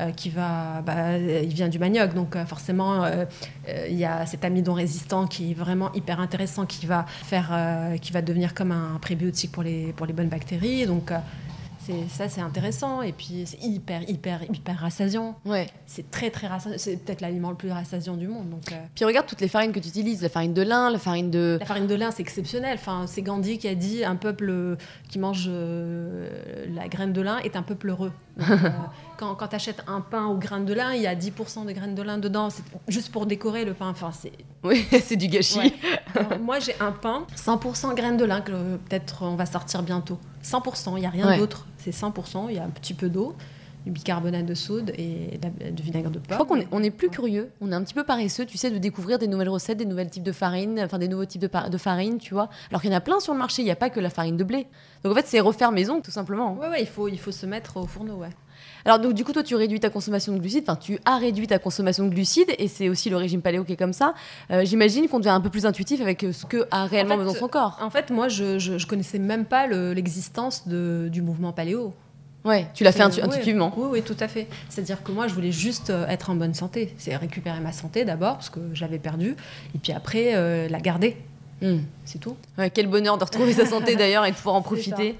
[0.00, 3.26] Euh, qui va, bah, il vient du manioc, donc euh, forcément euh,
[3.88, 7.56] il y a cet amidon résistant qui est vraiment hyper intéressant, qui va faire,
[8.02, 10.86] qui va devenir comme un prébiotique pour les pour les bonnes bactéries.
[10.86, 11.12] Donc
[12.08, 13.02] ça c'est intéressant.
[13.02, 15.36] Et puis c'est hyper hyper hyper rassasiant.
[15.44, 15.68] Ouais.
[15.86, 16.78] C'est très très rassasiant.
[16.78, 18.62] C'est peut-être l'aliment le plus rassasiant du monde donc
[18.94, 20.22] puis regarde toutes les farines que tu utilises.
[20.22, 22.78] La farine de lin la farine de la farine de lin c'est exceptionnel.
[22.80, 24.76] Enfin c'est Gandhi qui a dit un peuple
[25.08, 28.12] qui mange la graine de lin est un peuple heureux
[29.16, 31.72] quand, quand tu achètes un pain aux graines de lin, il y a 10% de
[31.72, 32.50] graines de lin dedans.
[32.50, 33.88] C'est juste pour décorer le pain.
[33.88, 34.32] Enfin, c'est...
[34.64, 35.74] Oui, c'est du gâchis.
[36.40, 40.18] moi, j'ai un pain 100% graines de lin que peut-être on va sortir bientôt.
[40.42, 41.66] 100%, il n'y a rien d'autre.
[41.76, 43.34] C'est 100%, il y a un petit peu d'eau
[43.84, 45.38] du bicarbonate de soude et
[45.70, 46.26] du vinaigre de pomme.
[46.30, 48.56] Je crois qu'on est, on est plus curieux, on est un petit peu paresseux, tu
[48.56, 51.42] sais, de découvrir des nouvelles recettes, des nouveaux types de farine, enfin des nouveaux types
[51.42, 52.48] de, de farine, tu vois.
[52.70, 54.10] Alors qu'il y en a plein sur le marché, il n'y a pas que la
[54.10, 54.66] farine de blé.
[55.02, 56.54] Donc en fait, c'est refaire maison, tout simplement.
[56.54, 58.30] Ouais, ouais, il faut, il faut se mettre au fourneau, ouais.
[58.84, 61.46] Alors donc du coup toi tu réduis ta consommation de glucides, enfin tu as réduit
[61.46, 64.14] ta consommation de glucides et c'est aussi le régime paléo qui est comme ça.
[64.50, 67.34] Euh, j'imagine qu'on devient un peu plus intuitif avec euh, ce que a réellement besoin
[67.34, 67.78] son corps.
[67.80, 71.94] En fait moi je, je, connaissais même pas l'existence du mouvement paléo.
[72.44, 73.72] Ouais, tu l'as fait intuitivement.
[73.74, 74.48] Oui, oui, tout à fait.
[74.68, 76.94] C'est-à-dire que moi, je voulais juste euh, être en bonne santé.
[76.98, 79.34] C'est récupérer ma santé d'abord, parce que j'avais perdu,
[79.74, 81.16] et puis après, la garder.
[81.62, 81.78] Hmm.
[82.04, 82.36] C'est tout.
[82.58, 85.16] Ouais, quel bonheur de retrouver sa santé d'ailleurs et de pouvoir en profiter.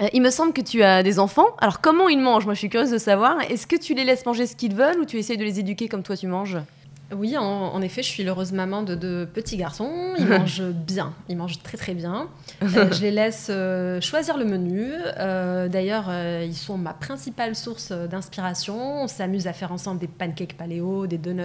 [0.00, 1.48] Euh, il me semble que tu as des enfants.
[1.58, 2.44] Alors comment ils mangent?
[2.44, 3.40] Moi je suis curieuse de savoir.
[3.50, 5.88] Est-ce que tu les laisses manger ce qu'ils veulent ou tu essayes de les éduquer
[5.88, 6.58] comme toi tu manges?
[7.10, 10.14] Oui, en, effet, je suis l'heureuse maman de deux petits garçons.
[10.18, 12.28] Ils mangent bien, ils mangent très très bien.
[12.62, 14.92] Euh, je les laisse euh, choisir le menu.
[15.18, 19.02] Euh, d'ailleurs, ils sont ma principale source d'inspiration.
[19.02, 21.44] On s'amuse à faire ensemble des pancakes paléo, des donuts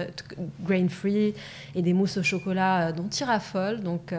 [0.62, 1.34] grain-free
[1.74, 3.80] et des mousses au chocolat dont ils raffolent.
[3.80, 4.14] Donc,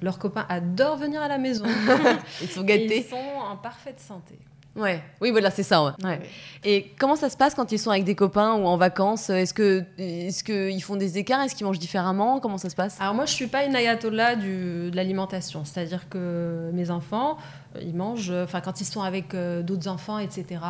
[0.00, 1.66] leurs copains adorent venir à la maison.
[2.42, 3.04] ils sont gâtés.
[3.06, 4.38] ils sont en parfaite santé.
[4.80, 5.94] Ouais, oui, voilà, c'est ça.
[6.02, 6.20] Ouais.
[6.64, 9.30] Et comment ça se passe quand ils sont avec des copains ou en vacances?
[9.30, 11.42] Est-ce que, est-ce qu'ils font des écarts?
[11.42, 12.40] Est-ce qu'ils mangent différemment?
[12.40, 13.00] Comment ça se passe?
[13.00, 15.64] Alors moi, je suis pas une ayatollah du, de l'alimentation.
[15.64, 17.36] C'est-à-dire que mes enfants,
[17.80, 20.60] ils mangent, enfin quand ils sont avec euh, d'autres enfants, etc.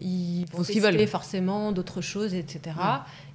[0.00, 2.74] Ils vont tester forcément d'autres choses, etc.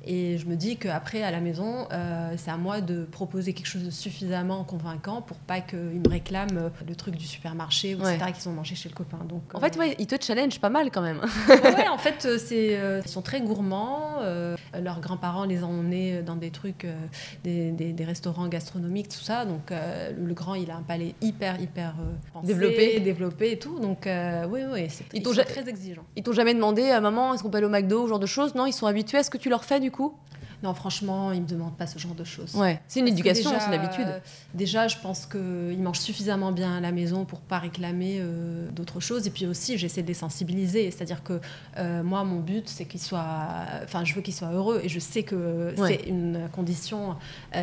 [0.08, 3.66] Et je me dis qu'après, à la maison, euh, c'est à moi de proposer quelque
[3.66, 8.18] chose de suffisamment convaincant pour pas qu'ils me réclament euh, le truc du supermarché, etc.,
[8.34, 9.18] qu'ils ont mangé chez le copain.
[9.28, 11.22] Donc, en fait, euh, ouais, ils te challenge pas mal quand même.
[11.50, 14.20] ouais, en fait, c'est, ils sont très gourmands.
[14.80, 16.86] leurs grands-parents les ont emmenés dans des trucs,
[17.44, 19.46] des, des, restaurants gastronomiques, tout ça.
[19.46, 21.96] Donc, le grand, il a un palais hyper, hyper
[22.44, 23.00] développé.
[23.00, 23.80] développé et tout.
[23.80, 24.08] Donc,
[24.50, 26.06] oui, oui, c'est, ils, sont très exigeants.
[26.16, 28.26] Ils t'ont jamais demandé, à maman, est-ce qu'on peut aller au McDo, ce genre de
[28.28, 28.54] choses?
[28.54, 30.14] Non, ils sont habitués à ce que tu leur fais du coup
[30.64, 32.56] non, franchement, ils ne me demandent pas ce genre de choses.
[32.56, 34.08] Ouais, c'est une éducation, c'est une habitude.
[34.08, 34.20] Euh,
[34.54, 39.00] déjà, je pense qu'ils mangent suffisamment bien à la maison pour pas réclamer euh, d'autres
[39.00, 39.28] choses.
[39.28, 40.90] Et puis aussi, j'essaie de les sensibiliser.
[40.92, 41.40] C'est-à-dire que
[41.78, 43.38] euh, moi, mon but, c'est qu'ils soient.
[43.84, 44.82] Enfin, je veux qu'ils soient heureux.
[44.84, 47.16] Et je sais que c'est une condition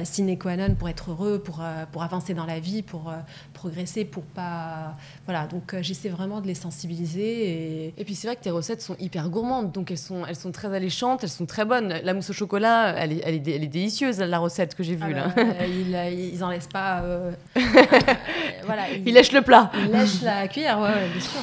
[0.04, 3.12] sine qua non pour être heureux, pour, pour avancer dans la vie, pour
[3.52, 4.96] progresser, pour pas.
[5.24, 7.86] Voilà, donc j'essaie vraiment de les sensibiliser.
[7.86, 9.72] Et, et puis, c'est vrai que tes recettes sont hyper gourmandes.
[9.72, 11.88] Donc, elles sont, elles sont très alléchantes, elles sont très bonnes.
[12.02, 15.02] La mousse au chocolat, elle est, elle est, délicieuse, la recette que j'ai vue.
[15.02, 15.32] Ah là.
[15.36, 15.42] Bah,
[16.08, 17.00] ils, n'en laissent pas.
[17.02, 17.32] Euh,
[18.64, 19.70] voilà, ils, lèchent le plat.
[19.74, 21.40] Ils lèchent la cuillère, ouais, bien sûr.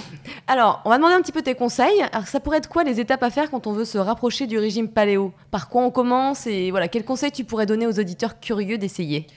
[0.48, 2.02] Alors, on va demander un petit peu tes conseils.
[2.12, 4.58] Alors, ça pourrait être quoi les étapes à faire quand on veut se rapprocher du
[4.58, 5.34] régime paléo?
[5.52, 9.28] Par quoi on commence Et voilà, quels conseils tu pourrais donner aux auditeurs curieux d'essayer?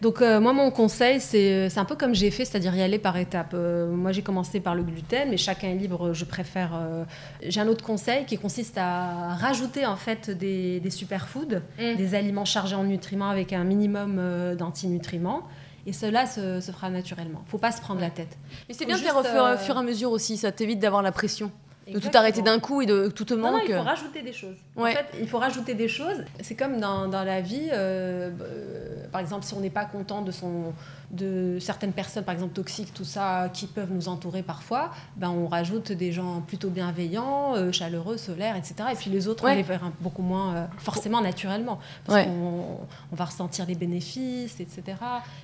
[0.00, 3.16] Donc euh, moi, mon conseil, c'est un peu comme j'ai fait, c'est-à-dire y aller par
[3.16, 3.52] étapes.
[3.54, 6.12] Euh, moi, j'ai commencé par le gluten, mais chacun est libre.
[6.12, 6.72] Je préfère.
[6.74, 7.04] Euh,
[7.42, 11.96] j'ai un autre conseil qui consiste à rajouter en fait des, des superfoods, mm.
[11.96, 14.20] des aliments chargés en nutriments avec un minimum
[14.56, 15.42] d'antinutriments.
[15.86, 17.42] Et cela se, fera naturellement.
[17.46, 18.38] Faut pas se prendre la tête.
[18.68, 19.22] Mais c'est bien de faire au
[19.58, 20.38] fur et à mesure aussi.
[20.38, 21.50] Ça t'évite d'avoir la pression
[21.92, 23.52] de tout arrêter d'un coup et de tout te manque.
[23.52, 24.56] Non, il faut rajouter des choses.
[24.76, 26.24] En fait, il faut rajouter des choses.
[26.40, 30.22] C'est comme dans, dans la vie, euh, euh, par exemple, si on n'est pas content
[30.22, 30.72] de son,
[31.10, 35.46] de certaines personnes, par exemple toxiques, tout ça, qui peuvent nous entourer parfois, ben on
[35.46, 38.74] rajoute des gens plutôt bienveillants, euh, chaleureux, solaires, etc.
[38.92, 42.78] Et puis les autres, on les verra beaucoup moins euh, forcément naturellement, parce qu'on
[43.12, 44.82] on va ressentir les bénéfices, etc.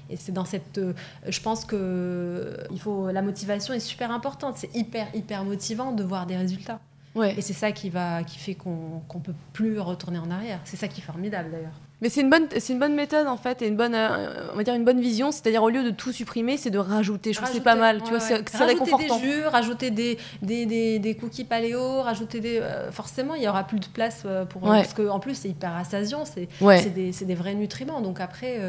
[0.08, 0.92] Et c'est dans cette, euh,
[1.28, 4.56] je pense que il faut, la motivation est super importante.
[4.56, 6.80] C'est hyper hyper motivant de voir des résultats.
[7.16, 10.60] Et c'est ça qui va, qui fait qu'on ne peut plus retourner en arrière.
[10.64, 11.80] C'est ça qui est formidable d'ailleurs.
[12.02, 14.56] Mais c'est une bonne, c'est une bonne méthode en fait et une bonne, euh, on
[14.56, 15.32] va dire une bonne vision.
[15.32, 17.34] C'est-à-dire au lieu de tout supprimer, c'est de rajouter.
[17.34, 18.02] Je trouve c'est pas mal.
[18.02, 19.16] tu vois, c'est réconfortant.
[19.16, 22.58] Rajouter des jus, rajouter des, des, des, des cookies paléo, rajouter des.
[22.58, 24.62] Euh, forcément, il y aura plus de place euh, pour.
[24.62, 26.24] Parce qu'en plus, c'est hyper assasiant.
[26.24, 26.48] C'est
[26.94, 28.00] des, des, vrais nutriments.
[28.00, 28.60] Donc après,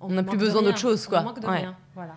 [0.00, 1.20] on n'a plus besoin d'autre chose, quoi.
[1.20, 1.76] On manque de rien.
[1.94, 2.14] Voilà.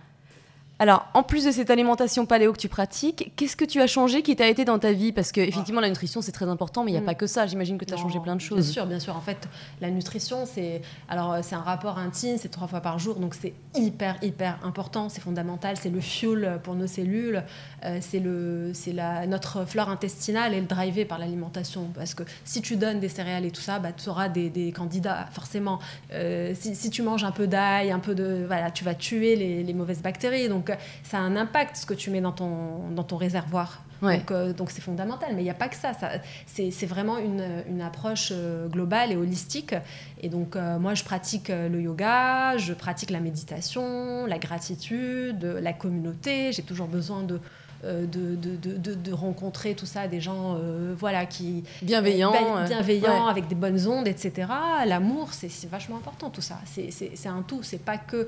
[0.79, 4.23] Alors, en plus de cette alimentation paléo que tu pratiques, qu'est-ce que tu as changé
[4.23, 5.11] qui t'a été dans ta vie?
[5.11, 7.05] Parce que effectivement, la nutrition, c'est très important, mais il n'y a mm.
[7.05, 7.45] pas que ça.
[7.45, 8.65] J'imagine que tu as changé plein de choses.
[8.65, 9.15] Bien sûr, bien sûr.
[9.15, 9.37] En fait,
[9.81, 13.35] la nutrition, c'est alors euh, c'est un rapport intime, c'est trois fois par jour, donc
[13.35, 15.77] c'est hyper, hyper important, c'est fondamental.
[15.77, 17.43] C'est le fuel pour nos cellules,
[17.85, 21.91] euh, c'est le, c'est la notre flore intestinale est le drivé par l'alimentation.
[21.93, 25.27] Parce que si tu donnes des céréales et tout ça, bah, tu auras des, candidats
[25.31, 25.79] forcément.
[26.13, 29.63] Euh, si, tu manges un peu d'ail, un peu de, voilà, tu vas tuer les,
[29.63, 30.49] les mauvaises bactéries.
[30.49, 30.62] Donc
[31.03, 33.83] ça a un impact ce que tu mets dans ton, dans ton réservoir.
[34.03, 35.29] Euh, donc, c'est fondamental.
[35.33, 35.93] Mais il n'y a pas que ça.
[35.93, 36.11] ça
[36.45, 39.75] c'est vraiment une, une approche euh, globale et holistique.
[40.21, 45.73] Et donc, euh, moi, je pratique le yoga, je pratique la méditation, la gratitude, la
[45.73, 46.51] communauté.
[46.51, 47.39] J'ai toujours besoin de euh,
[47.83, 51.63] de, de, de, de, rencontrer tout ça, des gens euh, voilà, qui...
[51.81, 52.33] Bienveillants.
[52.33, 54.47] Euh, bienveillants, avec des bonnes ondes, etc.
[54.85, 56.59] L'amour, c'est vachement important tout ça.
[56.65, 58.27] C'est un tout, c'est pas que,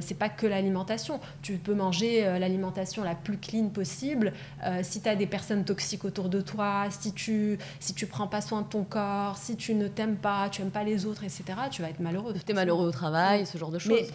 [0.00, 1.20] c'est pas que l'alimentation.
[1.42, 4.32] Tu peux manger l'alimentation la plus clean possible.
[4.82, 8.40] si tu as des personnes toxiques autour de toi, si tu si tu prends pas
[8.40, 11.44] soin de ton corps, si tu ne t'aimes pas, tu aimes pas les autres, etc.,
[11.70, 12.34] tu vas être malheureux.
[12.34, 13.92] Tu es malheureux au travail, ce genre de choses.
[14.00, 14.08] Mais,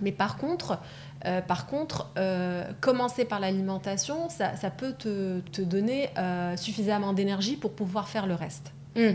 [0.00, 0.78] mais par contre,
[1.24, 7.72] euh, par contre, euh, commencer par l'alimentation, ça, peut te, donner euh, suffisamment d'énergie pour
[7.72, 8.72] pouvoir faire le reste.
[8.96, 9.12] Hmm.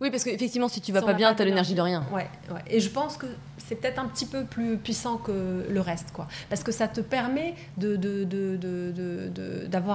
[0.00, 2.04] Oui, parce qu'effectivement, si tu vas pas bien, tu as l'énergie de rien.
[2.12, 2.28] Ouais,
[2.66, 3.26] Et je pense que
[3.58, 6.26] c'est peut-être un petit peu plus puissant que le reste, quoi.
[6.50, 7.98] Parce que ça te permet d'avoir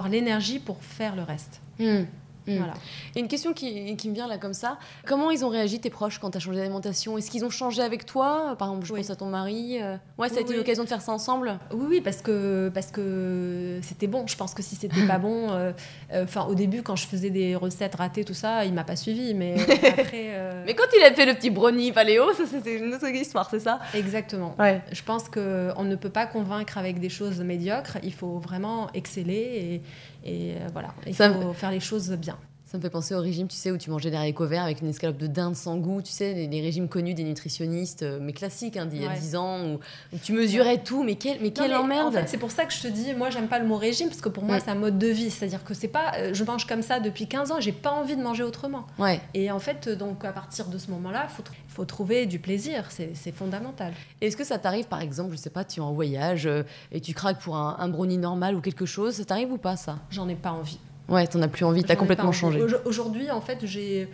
[0.04, 1.60] de, de, l'énergie pour faire le reste.
[1.80, 2.06] Hmm.
[2.50, 2.58] Mm.
[2.58, 2.74] Voilà.
[3.16, 5.90] Et une question qui, qui, me vient là comme ça, comment ils ont réagi tes
[5.90, 7.18] proches quand tu as changé d'alimentation?
[7.18, 8.56] Est-ce qu'ils ont changé avec toi?
[8.58, 9.80] Par exemple, je pense à ton mari.
[9.82, 11.60] Euh, ouais, ça a été l'occasion de faire ça ensemble?
[11.72, 14.26] Oui, oui, parce que parce que c'était bon.
[14.28, 15.72] Je pense que si c'était pas bon, euh,
[16.14, 18.96] euh, enfin au début quand je faisais des recettes ratées, tout ça, il m'a pas
[18.96, 19.34] suivi.
[19.34, 19.56] Mais
[19.88, 20.64] après.
[20.66, 23.60] mais quand il a fait le petit brownie paléo, ça c'était une autre histoire, c'est
[23.60, 23.80] ça?
[23.94, 24.56] Exactement.
[24.60, 24.82] Ouais.
[24.92, 27.98] Je pense que on ne peut pas convaincre avec des choses médiocres.
[28.04, 29.82] Il faut vraiment exceller et,
[30.24, 30.94] et voilà.
[31.08, 32.38] Il faut faire les choses bien.
[32.70, 34.82] Ça me fait penser au régime, tu sais, où tu mangeais des haricots verts avec
[34.82, 38.32] une escalope de dinde sans goût, tu sais, les, régimes connus des nutritionnistes, euh, mais
[38.32, 39.80] classiques, hein, d'il y a 10 ans, où,
[40.22, 42.80] tu mesurais tout, mais, quel, mais quelle emmerde En fait, c'est pour ça que je
[42.84, 45.00] te dis, moi, j'aime pas le mot régime, parce que pour moi, c'est un mode
[45.00, 45.32] de vie.
[45.32, 48.16] C'est-à-dire que c'est pas, euh, je mange comme ça depuis 15 ans, j'ai pas envie
[48.16, 48.86] de manger autrement.
[49.00, 49.20] Ouais.
[49.34, 52.88] Et en fait, donc, à partir de ce moment-là, il faut, faut, trouver du plaisir,
[52.92, 53.94] c'est fondamental.
[54.22, 57.02] Est-ce que ça t'arrive, par exemple, je sais pas, tu es en voyage euh, et
[57.02, 59.98] tu craques pour un, un brownie normal ou quelque chose, ça t'arrive ou pas, ça?
[60.12, 60.78] J'en ai pas envie.
[61.10, 62.62] Ouais, t'en as plus envie, t'as complètement changé.
[62.86, 64.08] Aujourd'hui, en fait, j'ai.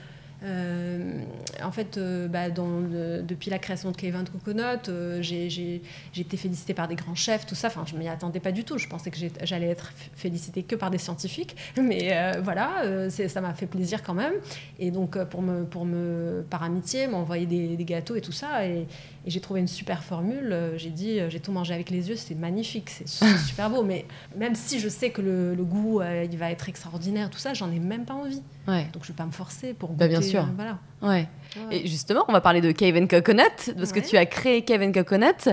[0.44, 1.22] Euh,
[1.64, 2.82] en fait, euh, bah, dans,
[3.24, 5.82] depuis la création de Kevin Coconut, euh, j'ai
[6.16, 7.68] été félicitée par des grands chefs, tout ça.
[7.68, 8.78] Enfin, je m'y attendais pas du tout.
[8.78, 11.56] Je pensais que j'allais être félicitée que par des scientifiques.
[11.82, 14.34] Mais voilà, ça m'a fait plaisir quand même.
[14.78, 18.66] Et donc, pour me, pour me, par amitié, m'envoyer des, des, gâteaux et tout ça.
[18.68, 18.86] Et,
[19.26, 20.52] et j'ai trouvé une super formule.
[20.52, 23.08] Euh, j'ai dit, euh, j'ai tout mangé avec les yeux, c'est magnifique, c'est
[23.48, 23.84] super beau.
[23.84, 24.06] Mais
[24.38, 27.72] même si je sais que le, goût, euh, il va être extraordinaire, tout ça, j'en
[27.72, 28.44] ai même pas envie.
[28.68, 28.88] Ouais.
[28.94, 30.20] Donc je vais pas me forcer pour bah, goûter.
[30.20, 30.48] bien sûr.
[30.56, 30.78] voilà.
[31.06, 31.28] Ouais.
[31.72, 35.50] Et justement, on va parler de Cave Coconut, parce que tu as créé Cave Coconut.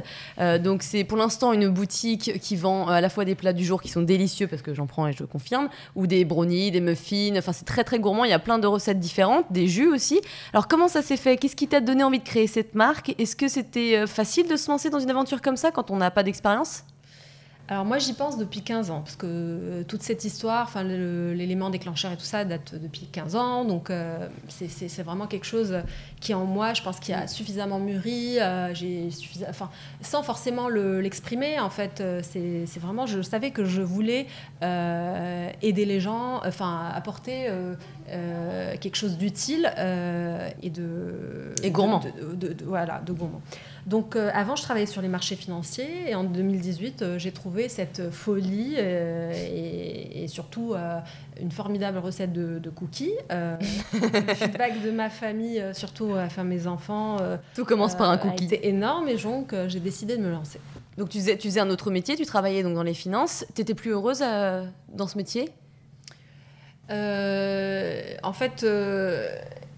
[0.60, 3.80] donc c'est pour l'instant une boutique qui vend à la fois des plats du jour
[3.80, 6.80] qui sont délicieux, parce que j'en prends et je le confirme, ou des brownies, des
[6.80, 7.36] muffins.
[7.36, 8.24] Enfin, c'est très très gourmand.
[8.24, 10.20] Il y a plein de recettes différentes, des jus aussi.
[10.52, 11.36] Alors comment ça s'est fait?
[11.36, 13.14] Qu'est-ce qui t'a donné envie de créer cette marque?
[13.18, 15.96] Est-ce que c'était euh, facile de se lancer dans une aventure comme ça quand on
[15.96, 16.84] n'a pas d'expérience?
[17.72, 21.70] Alors moi j'y pense depuis 15 ans, parce que euh, toute cette histoire, enfin l'élément
[21.70, 25.78] déclencheur et tout ça date depuis 15 ans, donc euh, c'est vraiment quelque chose
[26.20, 28.38] qui en moi, je pense qu'il a suffisamment mûri,
[28.74, 29.08] j'ai
[29.48, 29.70] enfin
[30.02, 34.26] sans forcément l'exprimer en fait, c'est vraiment, je savais que je voulais
[34.60, 37.48] aider les gens, enfin apporter
[38.80, 39.72] quelque chose d'utile
[40.62, 42.00] et de et gourmand,
[42.34, 43.40] de, voilà, de gourmand.
[43.86, 47.68] Donc euh, avant, je travaillais sur les marchés financiers et en 2018, euh, j'ai trouvé
[47.68, 50.74] cette folie euh, et, surtout
[51.40, 53.12] une formidable recette de, cookies.
[54.34, 57.16] feedback de ma famille, surtout enfin mes enfants.
[57.54, 58.48] Tout commence par un cookie.
[58.48, 60.60] C'était énorme et donc j'ai décidé de me lancer.
[60.96, 63.44] Donc tu faisais, tu faisais un autre métier, tu travaillais donc dans les finances.
[63.54, 65.50] Tu étais plus heureuse dans ce métier?
[66.90, 68.64] En fait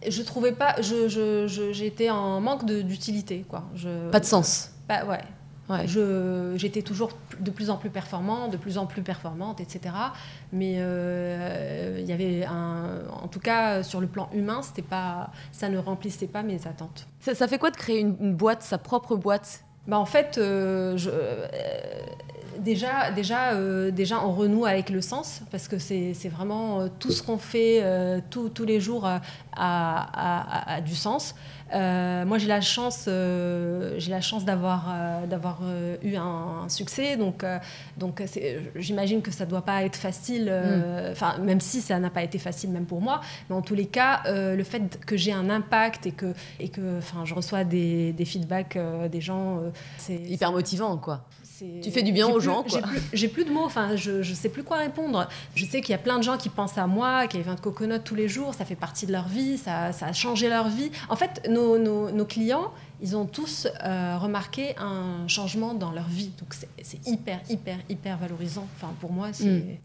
[0.08, 0.76] je trouvais pas.
[0.80, 3.64] J'étais je, je, en manque d'utilité, quoi.
[4.10, 4.70] Pas de sens.
[4.88, 5.20] Bah, ouais.
[5.68, 5.86] Ouais.
[6.56, 9.94] J'étais toujours de plus en plus performant, de plus en plus performante, etc.
[10.52, 15.30] Mais euh, il y avait un, en tout cas sur le plan humain, c'était pas,
[15.52, 17.06] ça ne remplissait pas mes attentes.
[17.20, 19.64] Ça, ça fait quoi de créer une, boîte, sa propre boîte?
[19.86, 21.46] Bah en fait, euh, je, euh,
[22.58, 27.10] déjà, déjà, euh, déjà, on renoue avec le sens parce que c'est vraiment euh, tout
[27.10, 29.08] ce qu'on fait euh, tous les jours
[29.56, 31.34] a, du sens.
[31.72, 34.92] moi, j'ai la chance, j'ai la chance d'avoir
[35.28, 35.60] d'avoir
[36.02, 37.44] eu un, succès, donc
[37.96, 38.22] donc
[38.76, 40.46] j'imagine que ça doit pas être facile.
[40.46, 41.12] Mm.
[41.12, 43.86] Enfin, même si ça n'a pas été facile, même pour moi, mais en tous les
[43.86, 48.12] cas, le fait que j'ai un impact et que et que, enfin, je reçois des,
[48.12, 48.78] des feedbacks
[49.10, 49.60] des gens,
[49.98, 51.24] c'est hyper motivant, quoi.
[51.58, 52.80] Tu fais du bien aux gens, quoi.
[53.12, 55.28] J'ai plus, de mots, enfin, je, je sais plus quoi répondre.
[55.54, 57.60] Je sais qu'il y a plein de gens qui pensent à moi, qui vin de
[57.60, 60.68] coconut tous les jours, ça fait partie de leur vie, ça, ça a changé leur
[60.68, 60.90] vie.
[61.08, 66.08] En fait, nos, nos, nos clients, ils ont tous euh, remarqué un changement dans leur
[66.08, 66.30] vie.
[66.38, 68.66] Donc c'est hyper, hyper, hyper valorisant.
[68.76, 69.44] Enfin, pour moi, c'est...
[69.44, 69.76] Mm.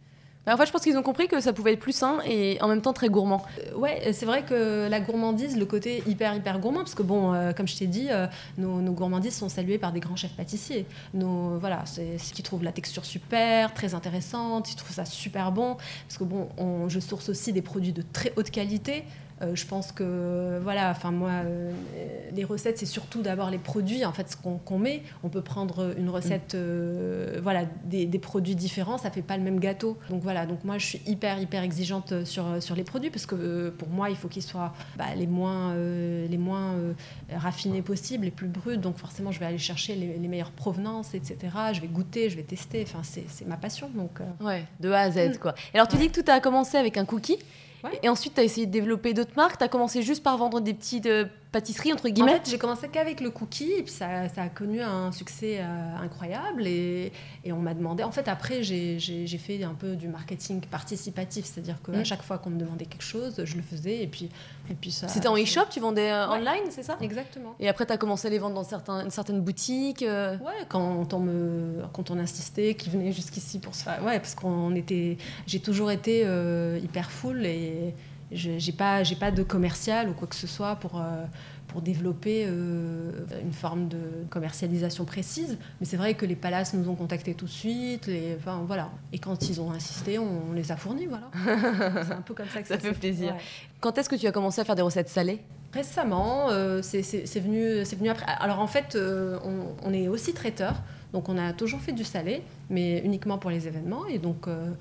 [0.51, 2.67] En fait, je pense qu'ils ont compris que ça pouvait être plus sain et en
[2.67, 3.43] même temps très gourmand.
[3.59, 7.33] Euh, ouais, c'est vrai que la gourmandise, le côté hyper, hyper gourmand, parce que bon,
[7.33, 10.85] euh, comme je t'ai dit, euh, nos, gourmandises sont saluées par des grands chefs pâtissiers.
[11.13, 15.51] Nos, voilà, c'est ce qui trouvent la texture super, très intéressante, ils trouvent ça super
[15.51, 16.49] bon, parce que bon,
[16.87, 19.03] je source aussi des produits de très haute qualité.
[19.41, 21.71] Euh, je pense que, voilà, enfin, moi, euh,
[22.33, 25.03] les recettes, c'est surtout d'abord les produits, en fait, ce qu'on met.
[25.23, 29.59] On peut prendre une recette, euh, voilà, des, produits différents, ça fait pas le même
[29.59, 29.97] gâteau.
[30.09, 33.69] Donc voilà, donc moi, je suis hyper, hyper exigeante sur, sur les produits parce que
[33.69, 36.75] pour moi, il faut qu'ils soient bah, les moins, les moins
[37.33, 38.77] raffinés possibles, les plus bruts.
[38.77, 41.37] Donc forcément, je vais aller chercher les, meilleures provenances, etc.
[41.73, 42.83] Je vais goûter, je vais tester.
[42.85, 43.89] Enfin, c'est ma passion.
[43.95, 45.55] Donc, Ouais, de A à Z, quoi.
[45.73, 47.37] Et alors, tu dis que tout a commencé avec un cookie.
[48.03, 49.57] Et ensuite, tu as essayé de développer d'autres marques.
[49.57, 51.01] Tu as commencé juste par vendre des petits,
[51.51, 54.49] pâtisserie entre En guillemets fait, j'ai commencé qu'avec le cookie et puis ça, ça a
[54.49, 57.11] connu un succès euh, incroyable et,
[57.43, 58.03] et on m'a demandé.
[58.03, 58.99] En fait, après, j'ai-
[59.39, 62.05] fait un peu du marketing participatif, c'est-à-dire qu'à Mm.
[62.05, 64.29] chaque fois qu'on me demandait quelque chose, je le faisais et puis
[64.69, 65.07] et puis ça.
[65.07, 66.37] C'était en e-shop, tu vendais euh, Ouais.
[66.37, 66.97] online, c'est ça?
[67.01, 67.55] Exactement.
[67.59, 70.03] Et après, tu as commencé à les vendre dans certains, une certaine boutique.
[70.03, 74.19] euh, Ouais, quand on me, quand on insistait, qu'ils venaient jusqu'ici pour se faire, ouais,
[74.19, 76.21] parce qu'on était, j'ai toujours été
[76.83, 77.95] hyper full et
[78.31, 81.25] je- j'ai pas, pas de commercial ou quoi que ce soit pour euh,
[81.67, 83.11] pour développer euh,
[83.43, 83.99] une forme de
[84.31, 85.59] commercialisation précise.
[85.79, 88.89] Mais c'est vrai que les palaces nous ont contactés tout de suite, les, enfin voilà.
[89.13, 91.29] Et quand ils ont insisté, on, les a fournis, voilà.
[92.07, 93.33] c'est un peu comme ça que Ça ça, fait plaisir.
[93.33, 93.39] ouais.
[93.81, 95.41] Quand est-ce que tu as commencé à faire des recettes salées?
[95.71, 97.01] Récemment, euh, c'est
[97.39, 98.25] venu, venu après.
[98.39, 100.73] Alors en fait, euh, on, on est aussi traiteur,
[101.13, 104.07] donc on a toujours fait du salé, mais uniquement pour les événements.
[104.07, 104.71] Et donc euh,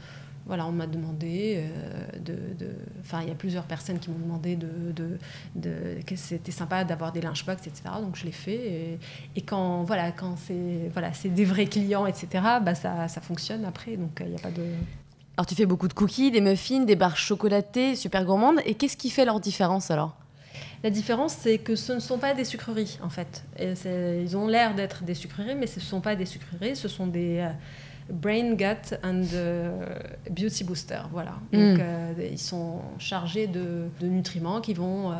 [0.48, 4.18] voilà, on m'a demandé euh, de, de- Enfin, il y a plusieurs personnes qui m'ont
[4.18, 5.18] demandé de, de,
[5.54, 7.82] de- que c'était sympa d'avoir des lunchbox, etc.
[8.02, 8.56] Donc je l'ai fait.
[8.56, 8.98] Et,
[9.36, 12.26] et quand voilà, quand c'est voilà, c'est des vrais clients, etc.
[12.62, 13.96] Bah ça, ça fonctionne après.
[13.96, 14.64] Donc euh, il n'y a pas de.
[15.36, 18.58] Alors, tu fais beaucoup de cookies, des muffins, des barres chocolatées, super gourmandes.
[18.66, 20.16] Et qu'est-ce qui fait leur différence alors?
[20.82, 23.44] La différence, c'est que ce ne sont pas des sucreries, en fait.
[23.58, 23.74] Et
[24.22, 27.06] ils ont l'air d'être des sucreries, mais ce ne sont pas des sucreries, ce sont
[27.06, 27.50] des euh,
[28.10, 29.22] brain gut and
[30.30, 31.00] beauty booster.
[31.12, 31.32] Voilà.
[31.52, 31.56] Mm.
[31.72, 35.14] Donc, euh, ils sont chargés de, de nutriments qui vont euh,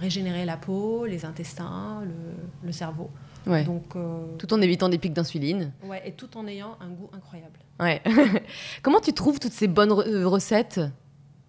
[0.00, 3.10] régénérer la peau, les intestins, le, le cerveau.
[3.46, 3.64] Ouais.
[3.64, 5.72] Donc, euh, Tout en évitant des pics d'insuline.
[5.84, 7.58] ouais, et tout en ayant un goût incroyable.
[7.80, 8.02] Ouais.
[8.82, 10.80] Comment tu trouves toutes ces bonnes re- recettes?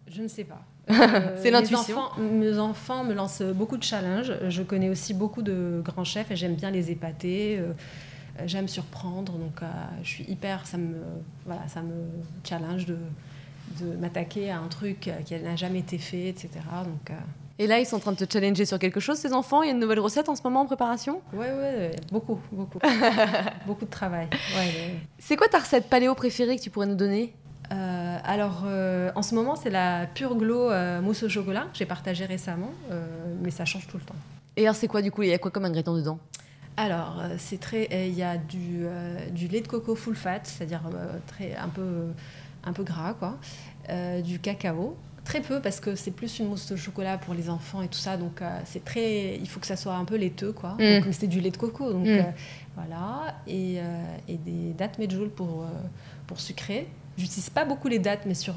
[0.08, 0.62] Je ne sais pas.
[1.38, 1.99] C'est l'intuition.
[2.17, 4.34] Mes enfants me lancent beaucoup de challenges.
[4.49, 7.60] Je connais aussi beaucoup de grands chefs et j'aime bien les épater.
[8.45, 9.65] J'aime surprendre, donc euh,
[10.04, 10.95] je suis hyper, ça me,
[11.45, 11.93] voilà, ça me
[12.43, 12.97] challenge de,
[13.82, 16.49] de m'attaquer à un truc euh, qui n'a jamais été fait, etc.
[16.86, 17.13] Donc, euh,
[17.60, 19.62] Et là, ils sont en train de te challenger sur quelque chose, ces enfants?
[19.63, 21.21] Il y a une nouvelle recette en ce moment en préparation?
[21.34, 22.80] Ouais, ouais, beaucoup, beaucoup,
[23.67, 24.28] beaucoup de travail.
[24.56, 24.95] Ouais, ouais.
[25.19, 27.34] C'est quoi ta recette paléo préférée que tu pourrais nous donner?
[27.71, 30.71] Euh, alors, euh, en ce moment, c'est la Pure Glow
[31.02, 31.67] mousse au chocolat.
[31.73, 32.71] J'ai partagé récemment,
[33.41, 34.15] mais ça change tout le temps.
[34.58, 35.21] Et alors, c'est quoi du coup?
[35.23, 36.19] Il y a quoi comme ingrédient dedans?
[36.81, 37.87] Alors, euh, c'est très.
[38.09, 41.67] Il y a du, euh, du lait de coco full fat, c'est-à-dire euh, très un
[41.67, 42.07] peu
[42.63, 43.37] un peu gras, quoi.
[44.23, 47.81] Du cacao, très peu parce que c'est plus une mousse au chocolat pour les enfants
[47.81, 49.35] et tout ça, donc euh, c'est très.
[49.35, 50.75] Il faut que ça soit un peu laiteux, quoi.
[50.79, 51.01] Mm.
[51.03, 52.09] Comme c'est du lait de coco, donc Mm.
[52.09, 52.23] euh,
[52.75, 53.35] voilà.
[53.47, 55.65] Et, euh, et des dattes medjool pour
[56.27, 56.87] pour sucrer.
[57.17, 58.55] J'utilise pas beaucoup les dattes, mais sur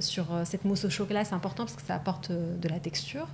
[0.00, 3.26] sur cette mousse au chocolat, c'est important parce que ça apporte de la texture.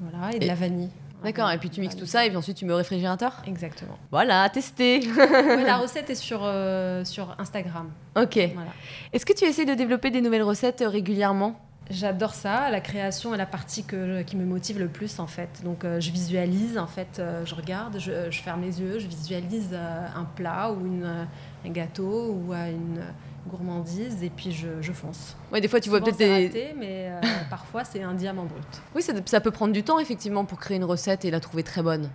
[0.00, 0.90] Voilà, et de Et- la vanille.
[1.24, 3.98] D'accord, et puis tu mixes tout ça et puis ensuite tu mets au réfrigérateur Exactement.
[4.10, 7.90] Voilà, testé Ouais, la recette est sur, euh, sur Instagram.
[8.14, 8.38] Ok.
[8.54, 8.70] Voilà.
[9.12, 11.58] Est-ce que tu essaies de développer des nouvelles recettes euh, régulièrement?
[11.90, 15.60] J'adore ça, la création est la partie que, qui me motive le plus en fait.
[15.64, 19.06] Donc euh, je visualise, en fait, euh, je regarde, je, je ferme les yeux, je
[19.06, 21.24] visualise euh, un plat ou une, euh,
[21.66, 23.02] un gâteau ou euh, une
[23.48, 25.36] gourmandise et puis je, je fonce.
[25.52, 26.46] Ouais, des fois tu vois peut-être des...
[26.46, 28.64] raté, mais euh, parfois c'est un diamant brut.
[28.94, 31.62] Oui, ça, ça peut prendre du temps effectivement pour créer une recette et la trouver
[31.62, 32.10] très bonne.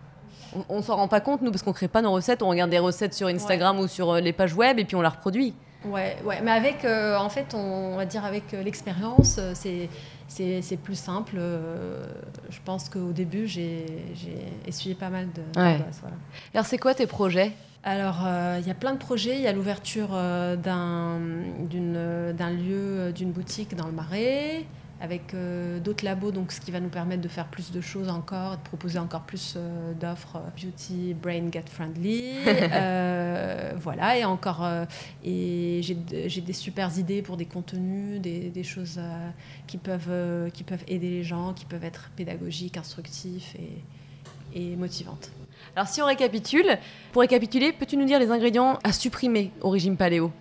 [0.55, 2.71] On, on s'en rend pas compte nous parce qu'on crée pas nos recettes, on regarde
[2.71, 5.53] des recettes sur Instagram ou sur euh, les pages web et puis on la reproduit.
[5.85, 9.87] Ouais, ouais, mais avec, euh, en fait, on, va dire avec l'expérience, c'est,
[10.29, 11.35] c'est, plus simple.
[11.37, 12.05] euh,
[12.49, 13.85] je pense qu'au début, j'ai,
[14.67, 15.77] essuyé pas mal de Ouais.
[16.01, 16.15] voilà.
[16.53, 17.51] Alors c'est quoi tes projets?
[17.83, 19.35] Alors, euh, il y a plein de projets.
[19.35, 21.19] Il y a l'ouverture euh, d'un,
[21.59, 24.65] d'une, euh, d'un lieu, euh, d'une boutique dans le Marais,
[25.01, 28.09] avec euh, d'autres labos, donc ce qui va nous permettre de faire plus de choses
[28.09, 32.23] encore, de proposer encore plus euh, d'offres euh, beauty, brain, gut friendly.
[32.71, 34.67] Euh, voilà, et encore,
[35.23, 38.99] et j'ai, de- j'ai des super idées pour des contenus, des, des choses
[39.67, 45.31] qui, peuvent, qui peuvent aider les gens, qui peuvent être pédagogiques, instructifs et, et motivantes.
[45.75, 46.77] Alors si on récapitule,
[47.11, 50.31] pour récapituler, peux-tu nous dire les ingrédients à supprimer au régime paléo?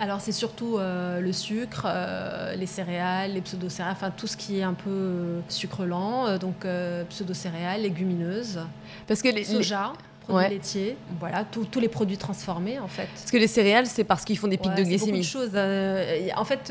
[0.00, 4.58] Alors c'est surtout euh, le sucre, euh, les céréales, les pseudo-céréales, enfin tout ce qui
[4.58, 6.64] est un peu euh, sucre lent, donc
[7.08, 8.60] pseudo-céréales, légumineuses,
[9.06, 10.48] Parce que les, les- soja, produits Ouais.
[10.50, 13.08] laitiers, voilà, tous les produits transformés en fait.
[13.14, 15.18] parce que les céréales, c'est parce qu'ils font des pics Ouais, de c'est beaucoup glycémie.
[15.20, 16.26] de choses.
[16.26, 16.70] y- en fait,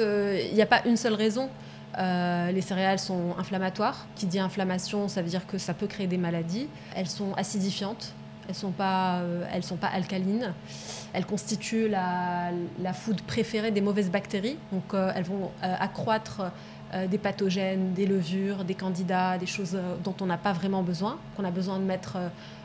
[0.50, 1.50] il n'y a pas une seule raison.
[1.98, 4.06] Euh, les céréales sont inflammatoires.
[4.16, 6.68] Qui dit inflammation, ça veut dire que ça peut créer des maladies.
[6.96, 8.14] Elles sont acidifiantes.
[8.48, 10.54] Elles sont pas, euh, elles sont pas alcalines.
[11.14, 14.58] Elles constituent la, la food préférée des mauvaises bactéries.
[14.94, 16.52] Euh, elles vont euh, accroître
[16.94, 21.18] euh, des pathogènes, des levures, des candidats, des choses dont on n'a pas vraiment besoin,
[21.36, 22.18] qu'on a besoin de mettre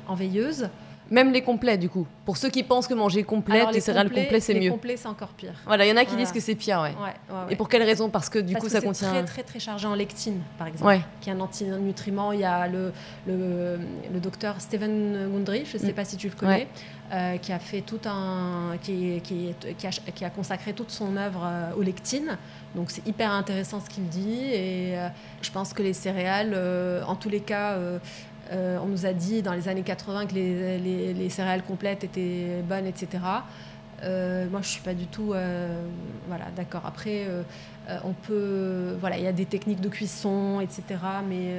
[0.07, 0.69] en veilleuse.
[1.11, 2.07] Même les complets, du coup.
[2.25, 4.71] Pour ceux qui pensent que manger complet, Alors, les, céréales complets, c'est les mieux.
[4.71, 5.53] complets, c'est encore pire.
[5.67, 6.23] Voilà, il y en a qui Voilà.
[6.25, 6.91] disent que c'est pire, ouais.
[6.91, 6.95] Ouais,
[7.29, 7.53] ouais, ouais.
[7.53, 8.09] Et pour quelle raison?
[8.09, 9.09] Parce que du Parce coup, que ça c'est contient.
[9.11, 11.01] très très très chargé en lectine, par exemple, Ouais.
[11.21, 12.33] qui est un antinutriment.
[12.33, 12.93] Il y a le,
[13.27, 13.79] le,
[14.13, 15.95] le docteur Stephen Gundry, je ne sais Mm.
[15.95, 16.69] pas si tu le connais,
[17.13, 21.17] euh, qui a fait tout un, qui, qui, qui, a, qui a consacré toute son
[21.17, 22.39] œuvre euh, aux lectines.
[22.75, 25.09] Donc c'est hyper intéressant ce qu'il dit et euh,
[25.43, 26.57] je pense que les céréales,
[27.07, 27.77] en tous les cas.
[28.53, 32.05] Euh, on nous a dit dans les années 80 que les, les- les céréales complètes
[32.05, 33.09] étaient bonnes, etc.
[34.05, 35.83] Euh, moi, je suis pas du tout, euh,
[36.29, 36.83] voilà, d'accord.
[36.87, 37.27] Après,
[38.05, 40.83] on peut, voilà, il y a des techniques de cuisson, etc.
[41.29, 41.57] Mais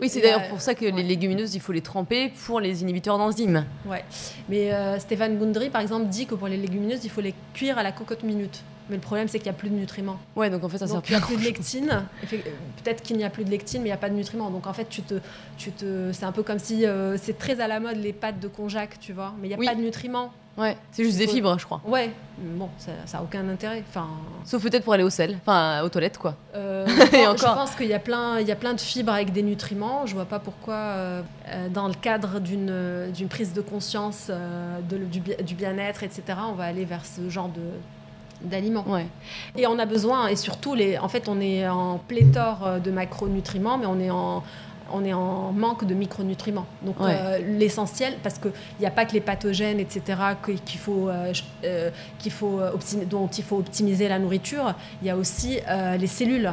[0.00, 0.90] Oui, c'est d'ailleurs pour ça que ouais.
[0.92, 3.64] les légumineuses, il faut les tremper pour les inhibiteurs d'enzymes.
[3.88, 4.04] ouais.
[4.48, 7.82] Mais Stéphane Gundry, par exemple, dit que pour les légumineuses, il faut les cuire à
[7.82, 8.62] la cocotte minute.
[8.88, 10.18] Mais le problème, c'est qu'il n'y a plus de nutriments.
[10.36, 11.90] Ouais, donc en fait, ça sert Donc, plus il n'y a plus de lectine.
[12.32, 12.36] Euh,
[12.82, 14.50] Peut-être qu'il n'y a plus de lectine, mais il n'y a pas de nutriments.
[14.50, 15.14] Donc, en fait, tu te,
[15.56, 18.38] tu te, c'est un peu comme si euh, c'est très à la mode les pâtes
[18.40, 19.32] de konjac, tu vois.
[19.40, 19.66] Mais il n'y a Oui.
[19.66, 20.32] pas de nutriments.
[20.56, 21.82] Ouais, c'est juste des fibres, je crois.
[21.86, 23.84] Ouais, bon, ça n'a aucun intérêt.
[23.90, 24.06] Enfin,
[24.46, 26.34] Sauf peut-être pour aller au sel, enfin aux toilettes, quoi.
[26.54, 27.36] Euh, Et je pense- encore.
[27.36, 30.06] Je pense qu'il y a plein, il y a plein de fibres avec des nutriments.
[30.06, 31.22] Je vois pas pourquoi, euh,
[31.68, 36.64] dans le cadre d'une prise de conscience euh, de, du, du bien-être, etc., on va
[36.64, 37.60] aller vers ce genre de
[38.46, 38.84] d'aliments.
[38.88, 39.06] Ouais.
[39.56, 42.90] Et on a besoin, et surtout, les, en fait, on est en pléthore euh, de
[42.90, 44.42] macronutriments, mais on est en
[44.92, 46.64] on est en manque de micronutriments.
[46.82, 47.10] Donc Ouais.
[47.10, 51.90] euh, l'essentiel, parce qu'il n'y a pas que les pathogènes, etc., qu'il faut, euh,
[52.20, 52.60] qu'il faut
[53.10, 56.52] dont il faut optimiser la nourriture, il y a aussi euh, les cellules.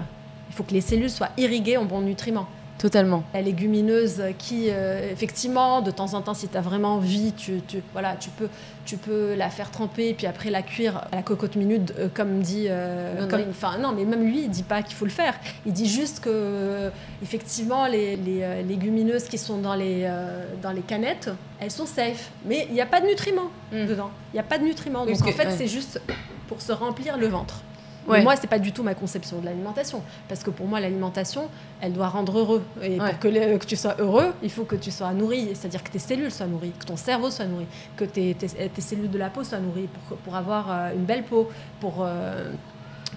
[0.50, 2.48] Il faut que les cellules soient irriguées en bons nutriments.
[2.84, 3.24] Totalement.
[3.34, 7.62] La légumineuse qui, euh, effectivement, de temps en temps, si tu as vraiment envie, tu,
[7.66, 8.50] tu- voilà, tu, peux,
[8.84, 12.42] tu peux la faire tremper, puis après la cuire à la cocotte minute, euh, comme
[12.42, 12.66] dit...
[12.68, 13.46] euh, Non, comme- non.
[13.52, 15.34] Enfin, non, mais même lui, il dit pas qu'il faut le faire.
[15.66, 16.92] Il dit juste que,
[17.24, 20.12] effectivement, les, les, légumineuses qui sont dans les,
[20.62, 21.30] dans les canettes,
[21.62, 22.32] elles sont safe.
[22.46, 23.86] Mais il n'y a pas de nutriments Mm.
[23.88, 24.10] dedans.
[24.34, 25.06] Il n'y a pas de nutriments.
[25.06, 25.56] Donc, en que- fait, ouais.
[25.58, 26.02] c'est juste
[26.50, 27.62] pour se remplir le ventre.
[28.08, 28.18] Ouais.
[28.18, 30.02] Mais moi, c'est pas du tout ma conception de l'alimentation.
[30.28, 31.50] Parce que pour moi, l'alimentation,
[31.82, 32.64] elle doit rendre heureux.
[32.82, 33.10] Et Ouais.
[33.12, 35.50] pour que, tu sois heureux, il faut que tu sois nourri.
[35.54, 38.82] C'est-à-dire que tes cellules soient nourries, que ton cerveau soit nourri, que tes, tes- tes
[38.82, 41.50] cellules de la peau soient nourries pour, pour avoir euh, une belle peau,
[41.80, 42.52] pour, euh,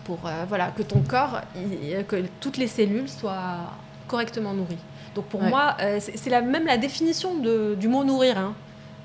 [0.05, 3.73] pour euh, voilà, que ton corps, il- que toutes les cellules soient
[4.07, 4.79] correctement nourries.
[5.17, 5.49] Donc pour Ouais.
[5.49, 8.39] moi, euh, c'est la, même la définition de- du mot nourrir.
[8.39, 8.55] hein.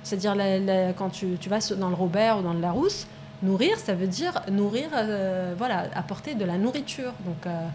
[0.04, 0.36] C'est-à-dire
[0.98, 3.08] quand tu, tu vas dans le Robert ou dans le Larousse,
[3.44, 7.14] nourrir, ça veut dire nourrir, euh, voilà, apporter de la nourriture.
[7.26, 7.68] Donc euh,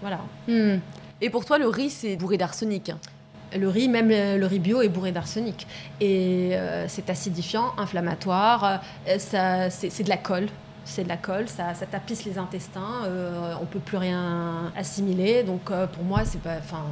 [0.00, 0.20] voilà.
[0.48, 0.78] Hmm.
[1.20, 2.90] Et pour toi, le riz, c'est bourré d'arsenic.
[2.90, 2.98] hein?
[3.56, 5.66] Le riz, même le, le riz bio, est bourré d'arsenic.
[6.00, 10.48] Et euh, c'est acidifiant, inflammatoire, euh, ça- c'est c'est de la colle.
[10.84, 15.42] C'est de la colle, ça, ça tapisse les intestins, euh, on peut plus rien assimiler.
[15.42, 16.56] Donc euh, pour moi, c'est pas.
[16.58, 16.84] Enfin,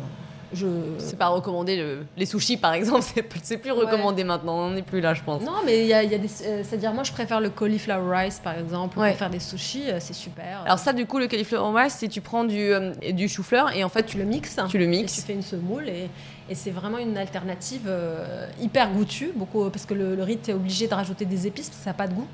[0.52, 0.66] je.
[0.98, 1.76] C'est pas recommandé.
[1.76, 3.04] le- Les sushis, par exemple,
[3.42, 4.58] c'est plus- recommandé maintenant.
[4.66, 5.42] On n'est plus là, je pense.
[5.42, 6.28] Non, mais il y a, il y a des.
[6.44, 9.10] euh, C'est-à-dire, moi, je préfère le cauliflower rice, par exemple, Ouais.
[9.10, 10.62] pour faire des sushis, euh, c'est super.
[10.64, 13.84] Alors ça, du coup, le cauliflower rice, c'est tu prends du, euh, du chou-fleur et
[13.84, 14.58] en fait, tu le mixes.
[14.68, 15.20] tu le Et tu mixes.
[15.24, 16.08] fais une semoule et,
[16.50, 20.50] et c'est vraiment une alternative euh, hyper goûtue, beaucoup, parce que le, le riz, tu
[20.50, 22.26] es obligé de rajouter des épices parce que ça n'a pas de goût.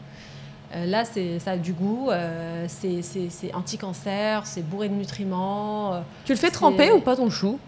[0.77, 2.11] Euh, là, ça a du goût,
[2.69, 3.01] c'est,
[3.55, 6.03] anti-cancer, c'est bourré de nutriments.
[6.25, 7.59] Tu le fais tremper ou pas ton chou?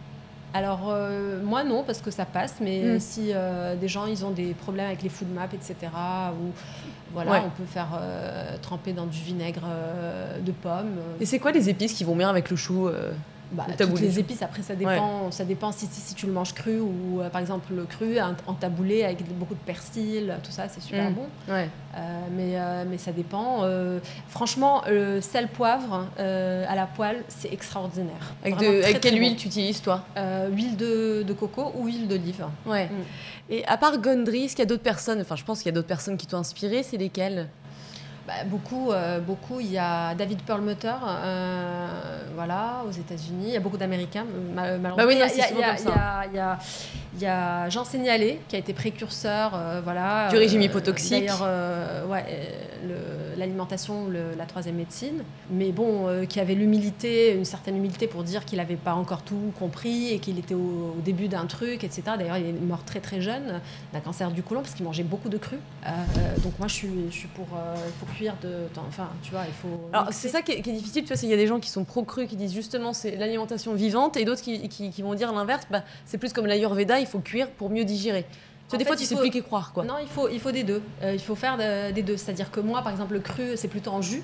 [0.57, 3.01] Alors, euh, moi, non, parce que ça passe, mais Mm.
[3.01, 5.75] si euh, des gens, ils ont des problèmes avec les food maps, etc.,
[6.41, 6.53] ou
[7.13, 7.43] voilà, Ouais.
[7.47, 9.67] on peut faire euh, tremper dans du vinaigre
[10.45, 10.97] de pomme.
[10.99, 12.89] euh, Et c'est quoi les épices qui vont bien avec le chou
[13.53, 16.33] Bah, Ou toutes les épices, après ça dépend, ça dépend si, si, si tu le
[16.33, 20.51] manges cru ou euh, par exemple le cru en, taboulé avec beaucoup de persil, tout
[20.51, 21.15] ça c'est super Mm.
[21.15, 21.27] bon.
[21.49, 21.69] Ouais.
[21.97, 23.63] Euh, mais, euh, mais ça dépend.
[24.29, 28.35] Franchement, le sel poivre à la poêle, c'est extraordinaire.
[28.43, 29.27] Avec, Vraiment de, très, avec très quelle bon.
[29.27, 30.05] huile tu utilises, toi?
[30.51, 32.45] Huile de, de coco ou huile d'olive.
[32.67, 32.87] Ouais.
[32.87, 32.91] Mm.
[33.51, 35.21] Et à part Gondry, est-ce qu'il y a d'autres personnes?
[35.21, 36.83] Enfin, je pense qu'il y a d'autres personnes qui t'ont inspiré.
[36.83, 37.49] C'est lesquelles?
[38.27, 39.61] Bah, beaucoup, euh, beaucoup.
[39.61, 41.89] Il y a David Perlmutter, euh,
[42.35, 43.45] voilà, aux États-Unis.
[43.49, 44.24] Il y a beaucoup d'Américains,
[44.55, 44.97] ma- malheureusement.
[44.97, 45.93] Bah oui, il y a, il y a- il y a- comme ça.
[45.93, 46.59] il y a- il y a-
[47.14, 50.29] il y a Jean Sénialé qui a été précurseur, euh, voilà.
[50.29, 51.20] Du régime euh, hypotoxique.
[51.27, 52.24] D'ailleurs, euh, ouais,
[52.85, 55.22] euh, l'alimentation, la troisième médecine.
[55.51, 59.22] Mais bon, euh, qui avait l'humilité, une certaine humilité pour dire qu'il n'avait pas encore
[59.22, 62.03] tout compris et qu'il était au, au début d'un truc, etc.
[62.18, 63.61] D'ailleurs, il est mort très très jeune
[63.93, 65.57] d'un cancer du côlon parce qu'il mangeait beaucoup de cru.
[65.87, 65.89] Euh,
[66.43, 67.74] donc moi, je suis, je suis pour, euh,
[68.17, 69.89] cuire de, enfin, tu vois, il faut.
[69.93, 70.21] Alors, mixer.
[70.21, 71.03] c'est ça qui est, qui est difficile.
[71.03, 73.17] Tu vois, c'est- il y a des gens qui sont pro-cru, qui disent justement c'est
[73.17, 75.67] l'alimentation vivante, et d'autres qui, qui- qui vont dire l'inverse.
[75.71, 78.23] Bah, c'est plus comme l'Ayurveda, il faut cuire pour mieux digérer.
[78.23, 79.85] Tu vois, En des fait, fois, tu sais faut- plus qui croire, quoi.
[79.85, 80.83] Non, il faut, il faut des deux.
[81.03, 82.17] Euh, il faut faire de- des deux.
[82.17, 84.23] C'est-à-dire que moi, par exemple, le cru, c'est plutôt en jus.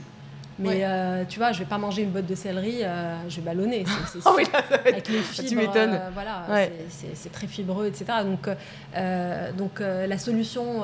[0.63, 2.81] Mais tu vois, je vais pas manger une botte de céleri,
[3.29, 3.85] je vais ballonner.
[4.13, 4.45] C'est, oh oui,
[4.85, 5.49] avec les fibres.
[5.49, 6.01] Tu m'étonnes.
[6.15, 6.47] voilà,
[6.89, 8.07] c'est, très fibreux, etc.
[8.25, 8.49] Donc,
[9.57, 10.83] donc la solution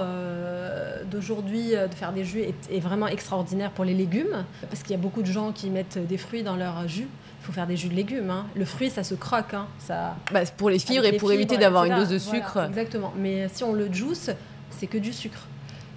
[1.10, 4.98] d'aujourd'hui de faire des jus est, est, vraiment extraordinaire pour les légumes, parce qu'il y
[4.98, 7.08] a beaucoup de gens qui mettent des fruits dans leur jus
[7.48, 8.28] faut faire des jus de légumes.
[8.28, 8.46] Hein.
[8.54, 9.54] Le fruit, ça se croque.
[9.54, 9.66] Hein.
[9.78, 10.16] Ça...
[10.32, 12.58] Bah, pour les fibres et pour éviter d'avoir une dose de sucre.
[12.68, 13.12] exactement.
[13.16, 14.30] Mais si on le juice,
[14.70, 15.46] c'est que du sucre.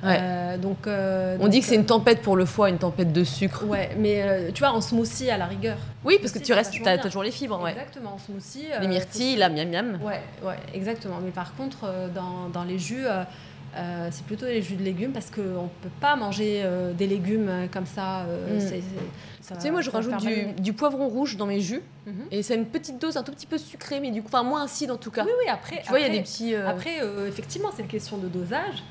[0.04, 3.24] Euh, donc, euh, on dit que c'est une tempête pour le foie, une tempête de
[3.24, 3.66] sucre.
[3.66, 5.78] Ouais, mais euh, tu vois, en smoothie à la rigueur.
[6.04, 7.62] Oui, parce que tu restes, as toujours les fibres.
[7.62, 7.72] Ouais.
[7.72, 8.68] Exactement, en smoothie.
[8.80, 10.00] les myrtilles, la miam miam.
[10.04, 11.20] Ouais, ouais, exactement.
[11.24, 13.06] Mais par contre, dans, dans les jus,
[13.78, 17.08] euh, c'est plutôt les jus de légumes parce qu'on ne peut pas manger euh, des
[17.08, 18.24] légumes euh, comme ça.
[18.24, 18.60] Mm.
[18.60, 20.14] tu sais, moi je rajoute
[20.60, 22.26] du, poivron rouge dans mes jus mhm.
[22.32, 24.66] et c'est une petite dose un tout petit peu sucrée, mais du coup, enfin moins
[24.66, 25.24] acide en tout cas.
[25.24, 25.82] Oui, oui, après.
[25.84, 26.54] Tu vois, il y a des petits.
[26.56, 28.84] Après, effectivement, c'est une question de dosage.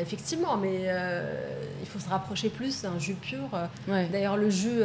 [0.00, 0.88] Effectivement, mais
[1.80, 3.48] il faut se rapprocher plus d'un jus pur.
[3.88, 4.82] D'ailleurs, le jus,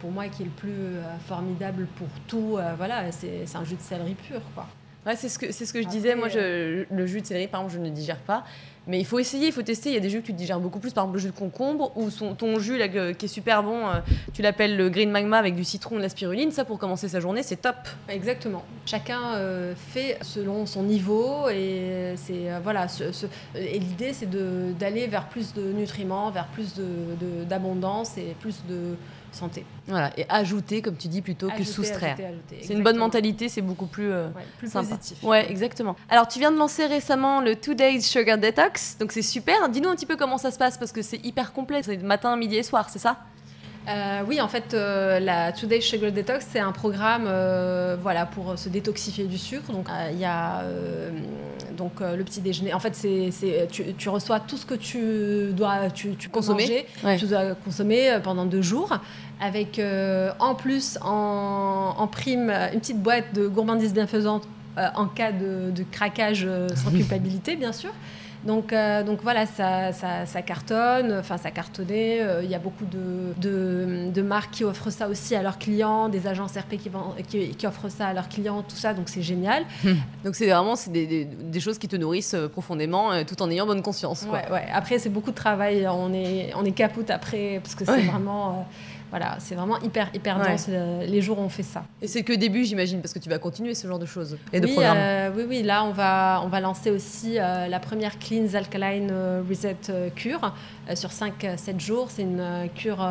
[0.00, 4.14] pour moi, qui est le plus formidable pour tout, voilà, c'est un jus de céleri
[4.14, 4.66] pur, quoi.
[5.06, 6.16] Ouais, c'est ce que, ce que je disais.
[6.16, 8.44] Moi, je, le jus de céleri, par exemple, je ne digère pas.
[8.86, 9.90] Mais il faut essayer, il faut tester.
[9.90, 10.92] Il y a des jus que tu digères beaucoup plus.
[10.92, 13.88] Par exemple, le jus de concombre ou son, ton jus là, qui est super bon.
[13.88, 14.00] Euh,
[14.32, 16.52] tu l'appelles le green magma avec du citron et de la spiruline.
[16.52, 17.76] Ça, pour commencer sa journée, c'est top.
[18.08, 18.64] Exactement.
[18.84, 21.48] Chacun euh, fait selon son niveau.
[21.48, 22.86] Et, c'est, euh, voilà,
[23.56, 24.30] et l'idée, c'est
[24.78, 26.74] d'aller vers plus de nutriments, vers plus
[27.48, 28.96] d'abondance et plus de
[29.32, 29.64] santé.
[29.86, 32.16] Voilà, et ajouter, comme tu dis, plutôt que soustraire.
[32.62, 35.22] C'est une bonne mentalité, c'est beaucoup plus, euh, plus positif.
[35.22, 35.96] Ouais, exactement.
[36.08, 39.68] Alors, tu viens de lancer récemment le Two Days Sugar Detox, donc c'est super.
[39.68, 41.82] Dis-nous un petit peu comment ça se passe, parce que c'est hyper complet.
[41.82, 43.18] C'est matin, midi et soir, c'est ça?
[43.88, 48.58] Euh, oui, en fait, euh, la Today Sugar Detox, c'est un programme euh, voilà, pour
[48.58, 49.70] se détoxifier du sucre.
[49.70, 50.64] Donc, il y a
[51.76, 52.74] donc, le petit déjeuner.
[52.74, 56.86] En fait, c'est, tu, tu, reçois tout ce que tu dois tu, tu consommer,
[57.18, 58.98] tu dois consommer pendant deux jours.
[59.40, 59.80] Avec
[60.40, 64.48] en plus, en, en, prime, une petite boîte de gourmandise bienfaisante
[64.94, 67.92] en cas de, de craquage sans culpabilité, bien sûr.
[68.46, 72.20] Donc, euh, donc voilà, ça, ça, cartonne, enfin ça cartonnait.
[72.20, 73.32] Euh, il y a beaucoup de,
[74.10, 77.88] de, marques qui offrent ça aussi à leurs clients, des agences RP qui, qui, offrent
[77.88, 79.64] ça à leurs clients, tout ça, donc c'est génial.
[80.24, 83.66] Donc c'est vraiment c'est des, des, choses qui te nourrissent euh, profondément tout en ayant
[83.66, 84.26] bonne conscience.
[84.28, 84.40] Quoi.
[84.50, 88.02] Ouais, Après, c'est beaucoup de travail, on est, on est capoute après, parce que c'est
[88.02, 88.66] vraiment
[89.10, 90.68] voilà, c'est vraiment hyper, hyper dense.
[90.68, 91.84] Les jours où on fait ça.
[92.02, 94.60] Et c'est que début, j'imagine, parce que tu vas continuer ce genre de choses et
[94.60, 94.96] de oui, programmes.
[94.98, 99.10] Euh, oui, oui, là, on va, on va lancer aussi euh, la première Cleans Alkaline
[99.12, 99.76] euh, Reset
[100.14, 100.52] Cure
[100.94, 102.10] sur 5-7 jours.
[102.10, 103.04] C'est une cure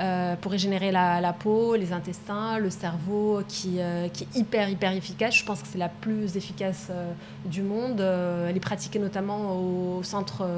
[0.00, 4.92] euh, pour régénérer la, peau, les intestins, le cerveau, qui, euh, qui, est hyper, hyper
[4.92, 5.36] efficace.
[5.36, 7.12] Je pense que c'est la plus efficace euh,
[7.44, 8.00] du monde.
[8.00, 10.48] elle est pratiquée notamment au centre,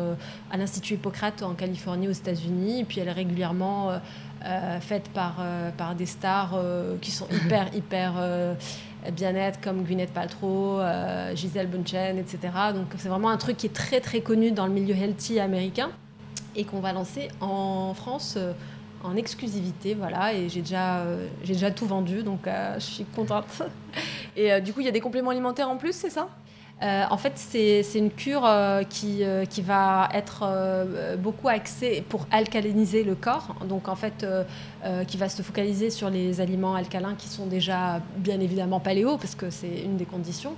[0.51, 2.81] à l'Institut Hippocrate en Californie, aux États-Unis.
[2.81, 3.91] Et puis elle est régulièrement
[4.81, 5.37] faite par,
[5.77, 6.59] par des stars
[7.01, 8.15] qui sont hyper, hyper
[9.13, 10.81] bien-être comme Gwyneth Paltrow,
[11.35, 12.39] Gisèle Bunchen, etc.
[12.75, 15.91] Donc c'est vraiment un truc qui est très très connu dans le milieu healthy américain
[16.55, 18.39] et qu'on va lancer en France
[19.07, 23.05] en exclusivité, voilà, et j'ai déjà, euh, j'ai déjà tout vendu, donc euh, je suis
[23.05, 23.63] contente.
[24.37, 26.29] Et euh, du coup, il y a des compléments alimentaires en plus, c'est ça?
[26.83, 28.47] En fait, c'est, une cure
[28.91, 30.45] qui, qui va être
[31.19, 34.27] beaucoup axée pour alcaliniser le corps, donc en fait,
[35.09, 39.35] qui va se focaliser sur les aliments alcalins qui sont déjà bien évidemment paléo, parce
[39.35, 40.55] que c'est une des conditions,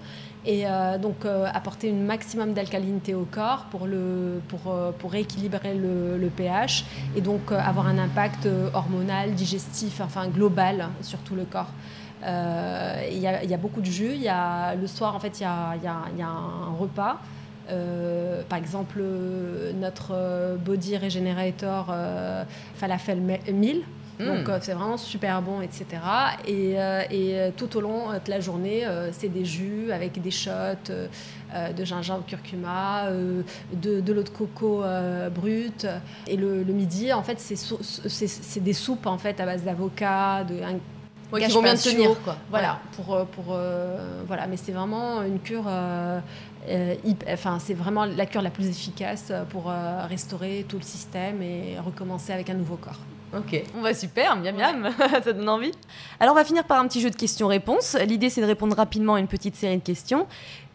[0.48, 6.28] et euh, donc euh, apporter un maximum d'alcalinité au corps pour, le, euh, rééquilibrer le,
[6.34, 6.84] pH
[7.16, 11.70] et donc avoir un impact hormonal, digestif, enfin global sur tout le corps.
[12.22, 14.14] Il y, y, a beaucoup de jus.
[14.14, 17.18] Y a, le soir, en fait, il y a, y, a, y a, un repas.
[18.48, 19.02] par exemple,
[19.74, 21.94] notre body regenerator
[22.76, 23.82] falafel 1000
[24.18, 24.50] donc hmm.
[24.50, 25.86] euh, c'est vraiment super bon, etc.
[26.46, 30.30] Et, euh, et euh, tout au long de la journée, c'est des jus avec des
[30.30, 30.50] shots
[30.90, 34.82] de gingembre, curcuma, de, de l'eau de coco
[35.34, 35.86] brute.
[36.26, 40.56] Et le, midi, en fait, c'est des soupes en fait à base d'avocat, de
[41.32, 42.36] Ouais, qui vont bien tenir, quoi.
[42.50, 43.56] Voilà, pour, pour
[44.26, 45.66] voilà, mais c'est vraiment une cure.
[47.30, 49.72] enfin, c'est vraiment la cure la plus efficace pour
[50.08, 53.00] restaurer tout le système et recommencer avec un nouveau corps.
[53.36, 54.88] Ok, on va super, miam miam,
[55.22, 55.72] ça donne envie.
[56.18, 57.94] Alors on va finir par un petit jeu de questions-réponses.
[58.06, 60.26] L'idée c'est de répondre rapidement à une petite série de questions.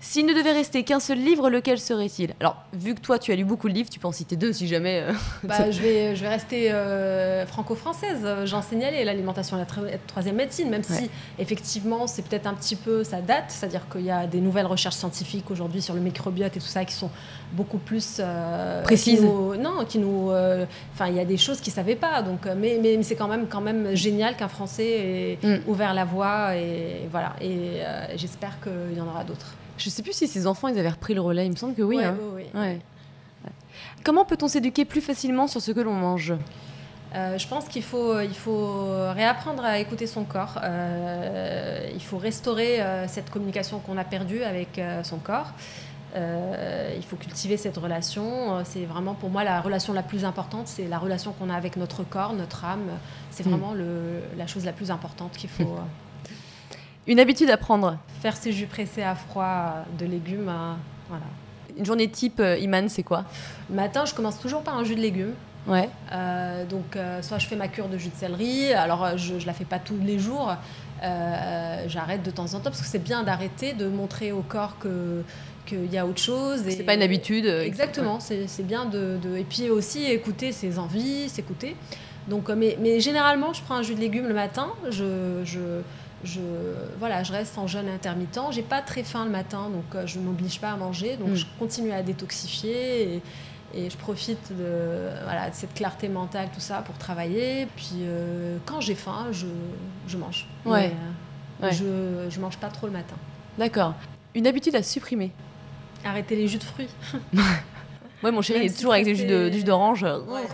[0.03, 2.33] S'il ne devait rester qu'un seul livre, lequel serait-il?
[2.41, 4.51] Alors, vu que toi, tu as lu beaucoup de livres, tu peux en citer deux
[4.51, 4.99] si jamais.
[4.99, 5.13] Euh,
[5.45, 8.19] bah, je, vais, je vais rester euh, franco-française.
[8.43, 9.65] J'en signalais l'alimentation, la
[10.05, 13.45] troisième médecine, même si effectivement, c'est peut-être un petit peu, ça date.
[13.47, 16.83] C'est-à-dire qu'il y a des nouvelles recherches scientifiques aujourd'hui sur le microbiote et tout ça
[16.83, 17.09] qui sont
[17.53, 19.21] beaucoup plus euh, précises.
[19.23, 20.31] non, qui nous.
[20.93, 22.21] Enfin, il y a des choses qu'ils ne savaient pas.
[22.23, 25.61] Donc, mais, mais, c'est quand même, quand même génial qu'un Français ait mm.
[25.65, 27.37] ouvert la voie et voilà.
[27.39, 27.79] Et
[28.17, 29.55] j'espère qu'il y en aura d'autres.
[29.83, 31.45] Je sais plus si ces enfants ils avaient repris le relais.
[31.45, 31.99] Il me semble que oui.
[32.01, 32.15] Hein.
[34.05, 36.33] Comment peut-on s'éduquer plus facilement sur ce que l'on mange?
[37.15, 40.57] Euh, je pense qu'il faut, il faut réapprendre à écouter son corps.
[40.63, 45.51] Euh, il faut restaurer euh, cette communication qu'on a perdue avec son corps.
[46.15, 48.63] il faut cultiver cette relation.
[48.63, 51.75] C'est vraiment pour moi la relation la plus importante, c'est la relation qu'on a avec
[51.75, 52.89] notre corps, notre âme.
[53.31, 53.49] C'est hmm.
[53.49, 55.77] vraiment le, la chose la plus importante qu'il faut.
[57.07, 60.51] Une habitude à prendre Faire ses jus pressés à froid de légumes.
[61.09, 61.25] voilà.
[61.77, 63.25] Une journée type, Iman, c'est quoi?
[63.69, 65.33] Le matin, je commence toujours par un jus de légumes.
[65.67, 65.89] Ouais.
[66.11, 69.35] Euh, donc, euh, soit je fais ma cure de jus de céleri, alors euh, je
[69.35, 70.53] ne la fais pas tous les jours,
[71.01, 75.21] j'arrête de temps en temps parce que c'est bien d'arrêter, de montrer au corps que
[75.65, 76.61] qu'il y a autre chose.
[76.67, 77.45] C'est pas une habitude.
[77.45, 81.75] Exactement, c'est bien de, Et puis aussi écouter ses envies, s'écouter.
[82.29, 85.81] Donc, mais, mais, généralement, je prends un jus de légumes le matin, je, je,
[86.23, 86.39] je,
[86.99, 88.39] voilà, je reste en jeûne intermittent.
[88.51, 91.17] J'ai pas très faim le matin, donc je ne m'oblige pas à manger.
[91.17, 91.35] Donc, mm.
[91.35, 93.15] je continue à détoxifier.
[93.15, 93.21] Et,
[93.73, 97.67] et je profite de, voilà, de cette clarté mentale, tout ça, pour travailler.
[97.75, 99.47] Puis euh, quand j'ai faim, je,
[100.07, 100.47] je mange.
[100.65, 100.91] Ouais.
[101.63, 103.15] Euh, je, je mange pas trop le matin.
[103.57, 103.95] D'accord.
[104.35, 105.31] Une habitude à supprimer
[106.05, 106.89] Arrêter les jus de fruits.
[108.21, 110.03] Moi, mon chéri, il est toujours avec des jus d'orange.
[110.03, 110.47] Ouais,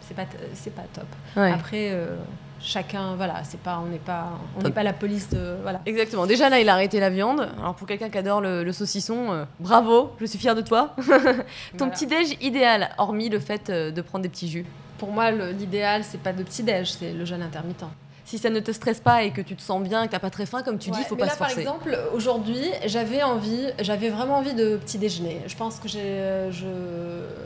[0.00, 1.06] c'est pas, pas top.
[1.36, 2.16] Après, euh,
[2.60, 5.80] chacun, voilà, c'est pas, on n'est pas, on n'est pas la police de, voilà.
[5.86, 6.26] Exactement.
[6.26, 7.48] Déjà là, il a arrêté la viande.
[7.58, 10.94] Alors pour quelqu'un qui adore le, saucisson, euh, bravo, je suis fière de toi.
[11.78, 14.66] Ton petit déj idéal, hormis le fait euh, de prendre des petits jus.
[14.98, 17.84] Pour moi, l'idéal, c'est pas de petit déj, c'est le jeûne intermittent
[18.26, 20.16] si ça ne te stresse pas et que tu te sens bien et que tu
[20.16, 21.64] n'as pas très faim, comme tu dis, il faut pas se forcer.
[21.64, 25.40] Par exemple, aujourd'hui, j'avais envie, j'avais vraiment envie de petit déjeuner.
[25.46, 26.66] Je pense que j'ai, je,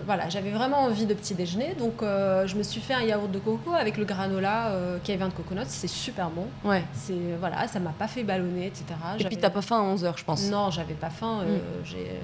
[0.06, 3.30] voilà, j'avais vraiment envie de petit déjeuner, donc euh, je me suis fait un yaourt
[3.30, 6.46] de coco avec le granola euh, qui avait de coconut, c'est super bon.
[6.64, 6.82] Ouais.
[6.94, 8.86] C'est voilà, ça m'a pas fait ballonner, etc.
[9.18, 10.50] Et puis t'as pas faim à 11 h je pense.
[10.50, 11.40] Non, j'avais pas faim.
[11.42, 11.60] Euh, mm.
[11.84, 12.20] J'ai euh,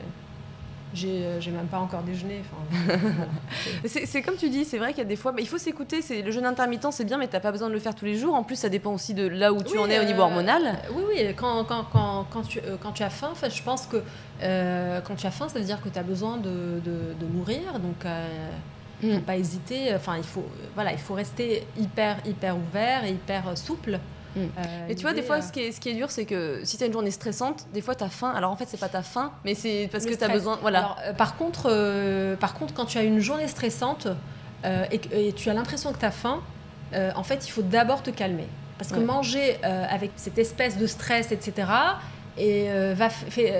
[0.97, 2.42] j'ai même pas encore déjeuné.
[3.84, 6.01] c'est comme tu dis, c'est vrai qu'il y a des fois, mais il faut s'écouter.
[6.22, 8.34] Le jeûne intermittent, c'est bien, mais t'as pas besoin de le faire tous les jours.
[8.34, 10.78] En plus, ça dépend aussi de là où tu en es au niveau euh, hormonal.
[10.92, 11.34] oui, oui.
[11.36, 14.03] Quand, quand, quand, quand, tu, euh, quand tu as faim, je pense que
[14.40, 17.78] quand tu as faim, ça veut dire que tu as besoin de, de, nourrir.
[17.78, 18.05] Donc,
[19.03, 19.94] il ne faut pas hésiter.
[19.94, 23.99] Enfin, il faut, voilà, il faut rester hyper, hyper ouvert et hyper souple.
[24.37, 24.91] Mm.
[24.91, 26.76] et tu vois, des fois, ce qui est, ce qui est dur, c'est que si
[26.76, 28.32] tu as une journée stressante, des fois, tu as faim.
[28.37, 30.59] Alors en fait, c'est pas ta faim, mais c'est parce que tu as besoin.
[30.61, 30.97] Voilà.
[31.05, 34.09] Euh, par, contre, euh, par contre, quand tu as une journée stressante
[34.64, 36.43] euh, et, tu as l'impression que tu as faim,
[36.95, 38.47] en fait, il faut d'abord te calmer.
[38.78, 41.66] Parce que manger avec cette espèce de stress, etc.,
[42.39, 43.09] et va,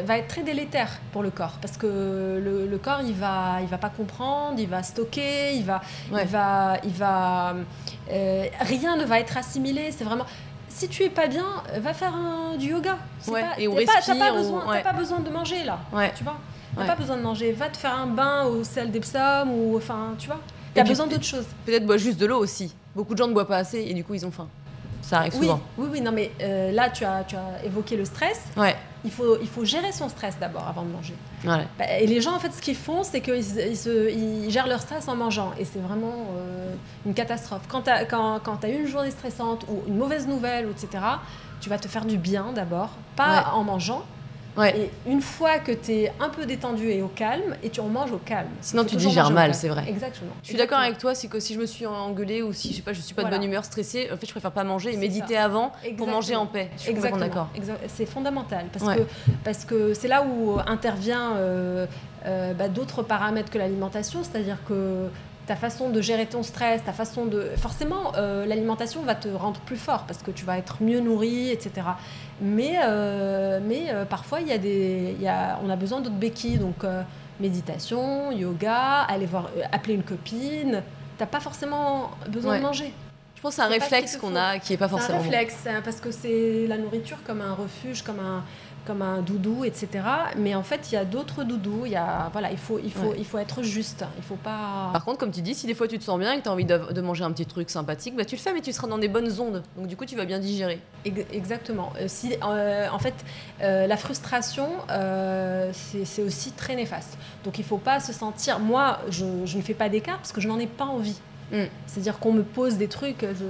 [0.05, 1.87] va, être très délétère pour le corps parce que
[2.39, 5.81] le, corps il va il va pas comprendre il va stocker il va
[6.13, 7.55] il va il va
[8.61, 10.27] rien ne va être assimilé c'est vraiment
[10.77, 11.47] si tu es pas bien,
[11.79, 12.99] va faire un, du yoga.
[13.29, 13.95] Ouais, pas, et on respire.
[14.05, 15.79] T'as pas, besoin, pas besoin de manger là.
[16.15, 16.37] Tu vois
[16.77, 17.53] T'as pas besoin de manger.
[17.53, 20.41] Va te faire un bain au sel d'Epsom ou enfin, tu vois.
[20.75, 21.47] T'as besoin d'autre chose.
[21.65, 22.75] Peut-être bois juste de l'eau aussi.
[22.95, 24.49] Beaucoup de gens ne boivent pas assez et du coup ils ont faim.
[25.07, 25.61] Ça arrive oui, souvent.
[25.79, 28.43] Oui, oui, non, mais euh, là, tu as, tu as évoqué le stress.
[28.57, 28.75] Ouais.
[29.05, 31.15] Il faut, il faut gérer son stress d'abord avant de manger.
[31.45, 31.65] Ouais.
[31.79, 35.07] Bah, et les gens, en fait, ce qu'ils font, c'est qu'ils ils, gèrent leur stress
[35.07, 35.53] en mangeant.
[35.61, 36.75] Et c'est vraiment euh,
[37.07, 37.63] une catastrophe.
[37.69, 41.05] Quand tu as, quand, quand as une journée stressante ou une mauvaise nouvelle, etc.,
[41.61, 44.05] tu vas te faire du bien d'abord, pas en mangeant,
[44.65, 47.89] et une fois que tu es un peu détendu et au calme, et tu en
[47.89, 48.49] manges au calme.
[48.61, 49.85] Sinon, tu digères mal, c'est vrai.
[49.89, 50.33] Exactement.
[50.43, 52.77] Je suis d'accord avec toi, c'est que si je me suis engueulée ou si je
[52.77, 54.95] sais pas, je suis pas de bonne humeur, stressée, en fait, je préfère pas manger
[54.95, 56.71] et méditer avant pour manger en paix.
[56.77, 57.21] Je suis Exactement.
[57.21, 57.49] d'accord.
[57.89, 59.03] C'est fondamental parce que
[59.45, 61.87] parce que c'est là où intervient euh,
[62.27, 65.09] euh, bah, d'autres paramètres que l'alimentation, c'est-à-dire que
[65.47, 67.51] ta façon de gérer ton stress, ta façon de...
[67.57, 71.51] Forcément, euh, l'alimentation va te rendre plus fort parce que tu vas être mieux nourri,
[71.51, 71.87] etc.
[72.41, 76.17] Mais, euh, mais euh, parfois, il y a des, y a, on a besoin d'autres
[76.17, 76.59] béquilles.
[76.59, 76.85] Donc,
[77.39, 80.83] méditation, yoga, aller voir, appeler une copine.
[81.19, 82.93] T'as pas forcément besoin de manger.
[83.37, 85.19] Je pense que c'est un réflexe qu'on a qui n'est pas forcément.
[85.21, 88.43] C'est un réflexe, hein, parce que c'est la nourriture comme un refuge, comme un,
[88.87, 89.89] comme un doudou, etc.
[90.37, 91.87] Mais en fait, il y a d'autres doudous.
[91.87, 94.05] Il, y a, voilà, il, faut, il, faut, il faut être juste.
[94.17, 94.91] Il faut pas...
[94.93, 96.49] Par contre, comme tu dis, si des fois tu te sens bien et que tu
[96.49, 98.87] as envie de, manger un petit truc sympathique, bah, tu le fais, mais tu seras
[98.87, 99.63] dans des bonnes ondes.
[99.77, 100.81] Donc du coup, tu vas bien digérer.
[101.05, 101.93] Exactement.
[102.01, 103.15] Euh, si, euh, en fait,
[103.63, 104.69] euh, la frustration,
[105.73, 107.19] c'est aussi très néfaste.
[107.45, 108.59] Donc il ne faut pas se sentir...
[108.61, 111.21] Moi, je, je ne fais pas d'écart parce que je n'en ai pas envie.
[111.53, 111.65] Mm.
[111.87, 113.23] C'est-à-dire qu'on me pose des trucs...
[113.23, 113.45] Je,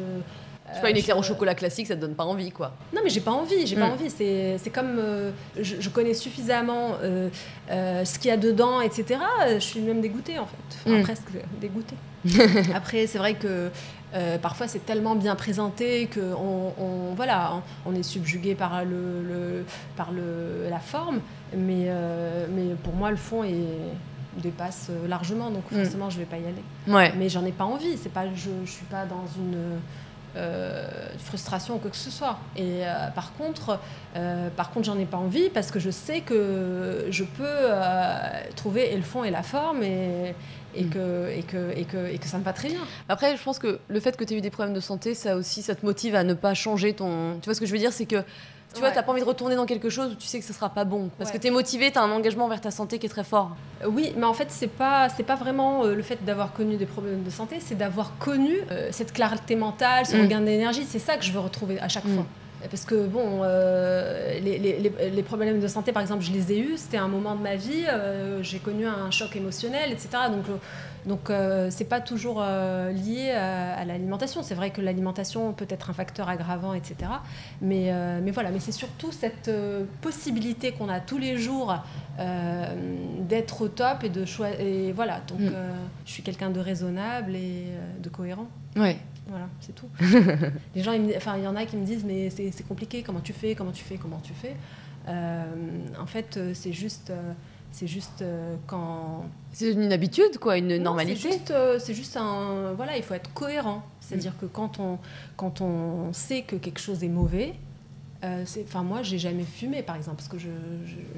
[0.74, 2.72] C'est pas une éclair au chocolat classique, ça te donne pas envie, quoi.
[2.94, 3.92] Non, mais j'ai pas envie, j'ai pas mm.
[3.92, 4.10] envie.
[4.10, 5.00] C'est comme
[5.58, 6.96] je, connais suffisamment
[7.68, 9.20] ce qu'il y a dedans, etc.
[9.54, 10.78] Je suis même dégoûtée, en fait.
[10.86, 11.02] Enfin, mm.
[11.02, 11.96] presque dégoûtée.
[12.74, 13.70] Après, c'est vrai que
[14.42, 19.64] parfois c'est tellement bien présenté que on, voilà, on est subjugué par, le,
[19.96, 21.20] par le, la forme,
[21.56, 21.88] mais,
[22.50, 23.52] mais pour moi le fond est,
[24.42, 25.82] dépasse largement, donc mm.
[25.82, 26.62] forcément je vais pas y aller.
[26.88, 27.12] Ouais.
[27.18, 29.78] Mais j'en ai pas envie, c'est pas, je, je suis pas dans une euh,
[31.18, 32.38] frustration ou quoi que ce soit.
[32.56, 33.78] Et euh, par contre,
[34.16, 38.92] euh, par contre, j'en ai pas envie parce que je sais que je peux trouver
[38.92, 40.34] et le fond et la forme et,
[40.74, 40.90] et, mm.
[40.90, 42.80] que, et, que, et, que, et que ça me va très bien.
[43.08, 45.36] Après, je pense que le fait que tu aies eu des problèmes de santé, ça
[45.36, 47.38] aussi, ça te motive à ne pas changer ton.
[47.40, 47.92] Tu vois ce que je veux dire?
[47.92, 48.22] C'est que
[48.76, 50.52] tu vois, t'as pas envie de retourner dans quelque chose où tu sais que ce
[50.52, 51.10] sera pas bon.
[51.18, 53.24] Parce que tu es motivé, tu as un engagement vers ta santé qui est très
[53.24, 53.56] fort.
[53.82, 56.76] Euh, oui, mais en fait, c'est pas, c'est pas vraiment euh, le fait d'avoir connu
[56.76, 60.20] des problèmes de santé, c'est d'avoir connu euh, cette clarté mentale, ce mm.
[60.20, 60.84] regain d'énergie.
[60.84, 62.14] C'est ça que je veux retrouver à chaque mm.
[62.14, 62.26] fois.
[62.70, 63.42] Parce que, bon,
[64.42, 67.36] les, les, les, problèmes de santé, par exemple, je les ai eus, c'était un moment
[67.36, 67.84] de ma vie,
[68.42, 70.08] j'ai connu un choc émotionnel, etc.
[70.30, 70.46] Donc,
[71.06, 74.42] donc, euh, c'est pas toujours euh, lié à, l'alimentation.
[74.42, 76.96] C'est vrai que l'alimentation peut être un facteur aggravant, etc.
[77.62, 79.50] Mais, euh, mais voilà, mais c'est surtout cette
[80.00, 81.74] possibilité qu'on a tous les jours
[82.18, 84.60] d'être au top et de choisir.
[84.60, 85.52] Et voilà, donc mm.
[86.04, 87.66] je suis quelqu'un de raisonnable et
[88.02, 88.48] de cohérent.
[88.74, 88.98] Ouais.
[89.28, 89.88] Voilà, c'est tout.
[90.74, 93.02] les gens, enfin, il y en a qui me disent mais c'est compliqué.
[93.02, 94.56] Comment tu fais Comment tu fais Comment tu fais?
[95.08, 97.12] En fait, c'est juste
[97.76, 99.26] c'est juste euh, quand.
[99.52, 101.28] C'est une habitude, quoi, une normalité.
[101.50, 102.72] Euh, c'est juste, un.
[102.74, 103.82] Voilà, il faut être cohérent.
[104.00, 104.40] C'est-à-dire mm.
[104.40, 104.98] que quand on,
[105.36, 107.52] quand on sait que quelque chose est mauvais,
[108.24, 110.48] euh, enfin, moi, j'ai jamais fumé, par exemple, parce que je,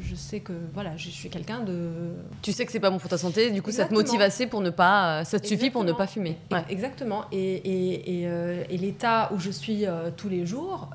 [0.01, 1.91] je, sais que voilà, je suis quelqu'un de.
[2.43, 4.47] Tu sais que c'est pas bon pour ta santé, du coup, ça te motive assez
[4.47, 5.25] pour ne pas.
[5.25, 6.37] Ça te suffit pour ne pas fumer.
[6.69, 7.25] Exactement.
[7.31, 10.91] Et, et, et, euh, et l'état où je suis euh, tous les jours,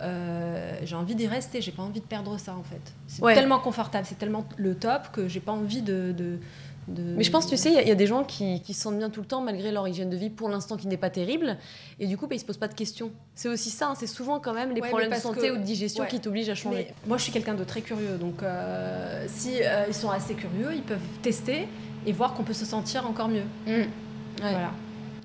[0.84, 1.62] j'ai envie d'y rester.
[1.62, 2.82] J'ai pas envie de perdre ça, en fait.
[3.08, 6.40] C'est tellement confortable, c'est tellement le top que j'ai pas envie de, de
[6.88, 9.10] mais je pense, tu sais, il y, a des gens qui, qui, se sentent bien
[9.10, 11.58] tout le temps malgré leur hygiène de vie pour l'instant qui n'est pas terrible.
[12.00, 13.12] Et du coup, bah, ils ne se posent pas de questions.
[13.36, 16.06] C'est aussi ça, hein, c'est souvent quand même les problèmes de santé ou de digestion
[16.06, 16.94] qui t'obligent à changer.
[17.08, 18.18] moi, je suis quelqu'un de très curieux.
[18.20, 21.68] Donc, euh, si euh, ils sont assez curieux, ils peuvent tester
[22.06, 23.46] et voir qu'on peut se sentir encore mieux.
[23.66, 23.84] Mmh.
[24.40, 24.72] Voilà.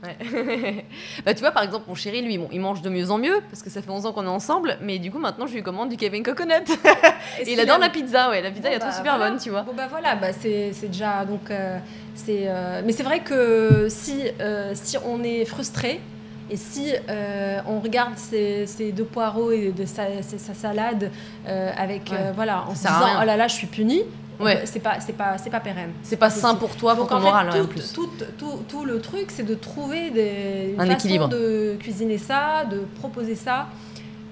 [1.25, 3.41] bah, tu vois, par exemple, mon chéri, lui, bon, il mange de mieux en mieux
[3.51, 5.63] parce que ça fait 11 ans qu'on est ensemble, mais du coup, maintenant, je lui
[5.63, 6.55] commande du Kevin Coconut.
[7.41, 9.39] et il adore la pizza, ouais, la pizza, bon, elle est trop bah, super bonne,
[9.39, 9.63] tu vois.
[9.63, 11.25] Bon, bah voilà, bah, c'est déjà.
[11.25, 11.79] Donc, euh,
[12.15, 16.01] c'est euh, mais c'est vrai que si, euh, si on est frustré,
[16.51, 16.95] et si
[17.67, 21.11] on regarde ces, ces, deux poireaux et de sa, sa salade
[21.47, 24.01] avec voilà en se disant oh là là je suis puni
[24.41, 24.63] Ouais.
[24.65, 25.91] C'est pas, c'est pas, c'est pas pérenne.
[26.03, 27.93] C'est pas sain pour toi, pour ton moral tout, en plus.
[27.93, 28.09] Tout,
[28.39, 31.29] tout, tout, le truc, c'est de trouver des, une Un façon équilibre.
[31.29, 33.69] de cuisiner ça, de proposer ça,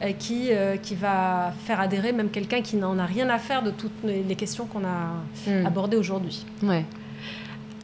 [0.02, 3.62] euh, qui, euh, qui va faire adhérer même quelqu'un qui n'en a rien à faire
[3.62, 5.66] de toutes les questions qu'on a hmm.
[5.66, 6.46] abordées aujourd'hui.
[6.62, 6.84] Ouais.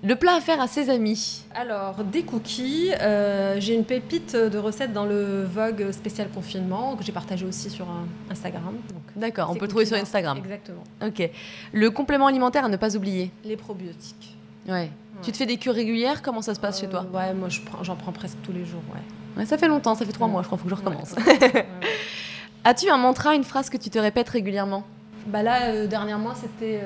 [0.04, 1.44] Le plat à faire à ses amis.
[1.54, 2.90] Alors, des cookies.
[3.00, 7.70] Euh, j'ai une pépite de recettes dans le Vogue spécial confinement que j'ai partagé aussi
[7.70, 7.86] sur
[8.28, 8.74] Instagram.
[9.14, 10.38] D'accord, on peut le trouver sur Instagram.
[10.38, 10.82] Exactement.
[11.06, 11.30] Ok.
[11.72, 13.30] Le complément alimentaire à ne pas oublier.
[13.44, 14.36] Les probiotiques.
[14.68, 14.90] Ouais.
[15.22, 17.48] Tu te fais des cures régulières Comment ça se passe chez toi euh, Ouais, moi
[17.82, 18.82] j'en prends, presque tous les jours.
[19.36, 19.44] Ouais.
[19.44, 21.14] ça fait longtemps, ça fait trois mois, je crois, faut que je recommence.
[22.64, 24.84] As-tu un mantra, une phrase que tu te répètes régulièrement?
[25.26, 26.80] Bah là, euh, dernièrement, c'était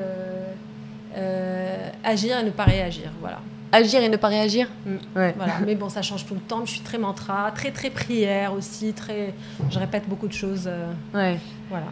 [1.16, 3.10] euh, agir et ne pas réagir.
[3.20, 3.40] Voilà.
[3.72, 4.90] Agir et ne pas réagir mm.
[5.16, 5.34] ouais.
[5.36, 5.54] Voilà.
[5.64, 6.64] Mais bon, ça change tout le temps.
[6.64, 8.92] Je suis très mantra, très très prière aussi.
[8.92, 9.34] Très...
[9.70, 10.66] Je répète beaucoup de choses.
[10.66, 11.38] Euh, ouais.
[11.70, 11.86] Voilà.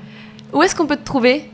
[0.52, 1.50] Où est-ce qu'on peut te trouver?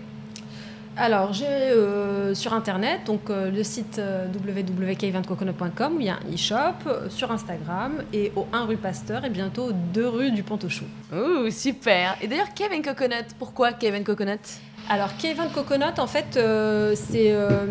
[0.97, 7.09] Alors, j'ai euh, sur internet donc le site euh, où il y a un e-shop,
[7.09, 10.85] sur Instagram et au 1 rue Pasteur et bientôt 2 rue du Pont-aux-Choux.
[11.15, 14.41] Ouh, super Et d'ailleurs, Kevin Coconut, pourquoi Kevin Coconut?
[14.89, 17.67] Alors, Kevin Coconut, en fait, euh, c'est euh,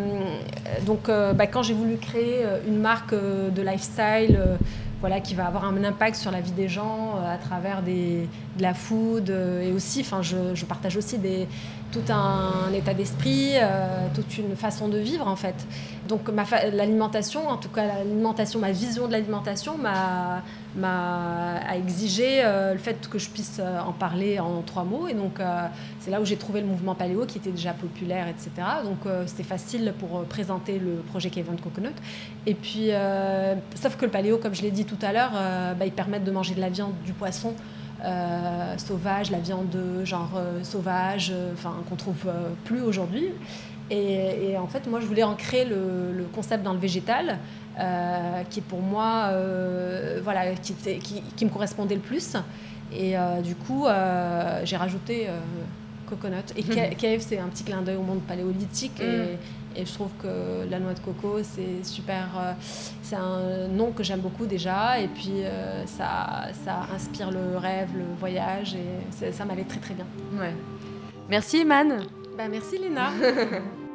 [0.86, 4.40] donc euh, bah, quand j'ai voulu créer une marque de lifestyle,
[5.02, 8.26] voilà, qui va avoir un impact sur la vie des gens à travers de
[8.60, 11.48] la food et aussi, enfin, je, partage aussi des,
[11.92, 13.54] tout un, état d'esprit,
[14.14, 15.56] toute une façon de vivre en fait.
[16.10, 16.30] Donc
[16.74, 20.42] l'alimentation, en tout cas l'alimentation, ma vision de l'alimentation m'a
[20.84, 25.08] a exigé euh, le fait que je puisse euh, en parler en trois mots.
[25.08, 25.68] Et donc, euh,
[26.00, 28.52] c'est là où j'ai trouvé le mouvement paléo qui était déjà populaire, etc.
[28.84, 31.96] Donc, c'était facile pour présenter le projet Kevin Coconut.
[32.46, 32.90] Et puis,
[33.76, 35.32] sauf que le paléo, comme je l'ai dit tout à l'heure,
[35.78, 37.54] bah, il permet de manger de la viande, du poisson.
[38.78, 42.28] sauvage, la viande de genre sauvage, enfin qu'on trouve
[42.66, 43.30] plus aujourd'hui.
[43.92, 47.40] Et, en fait, moi, je voulais ancrer le concept dans le végétal,
[47.80, 52.36] euh, qui pour moi, euh, voilà, qui, qui, me correspondait le plus.
[52.92, 53.86] Et du coup,
[54.64, 55.28] j'ai rajouté
[56.08, 56.36] coconut.
[56.58, 56.64] Et
[56.96, 59.00] cave, c'est un petit clin d'œil au monde paléolithique.
[59.00, 62.56] Et, et, je trouve que la noix de coco, c'est super.
[63.04, 65.00] c'est un nom que j'aime beaucoup déjà.
[65.00, 65.44] Et puis,
[65.86, 68.76] ça, ça inspire le rêve, le voyage.
[68.76, 70.06] Et ça m'allait très, très bien.
[70.40, 70.54] Ouais.
[71.30, 72.00] Merci, Iman.
[72.36, 73.12] Bah, merci, Léna.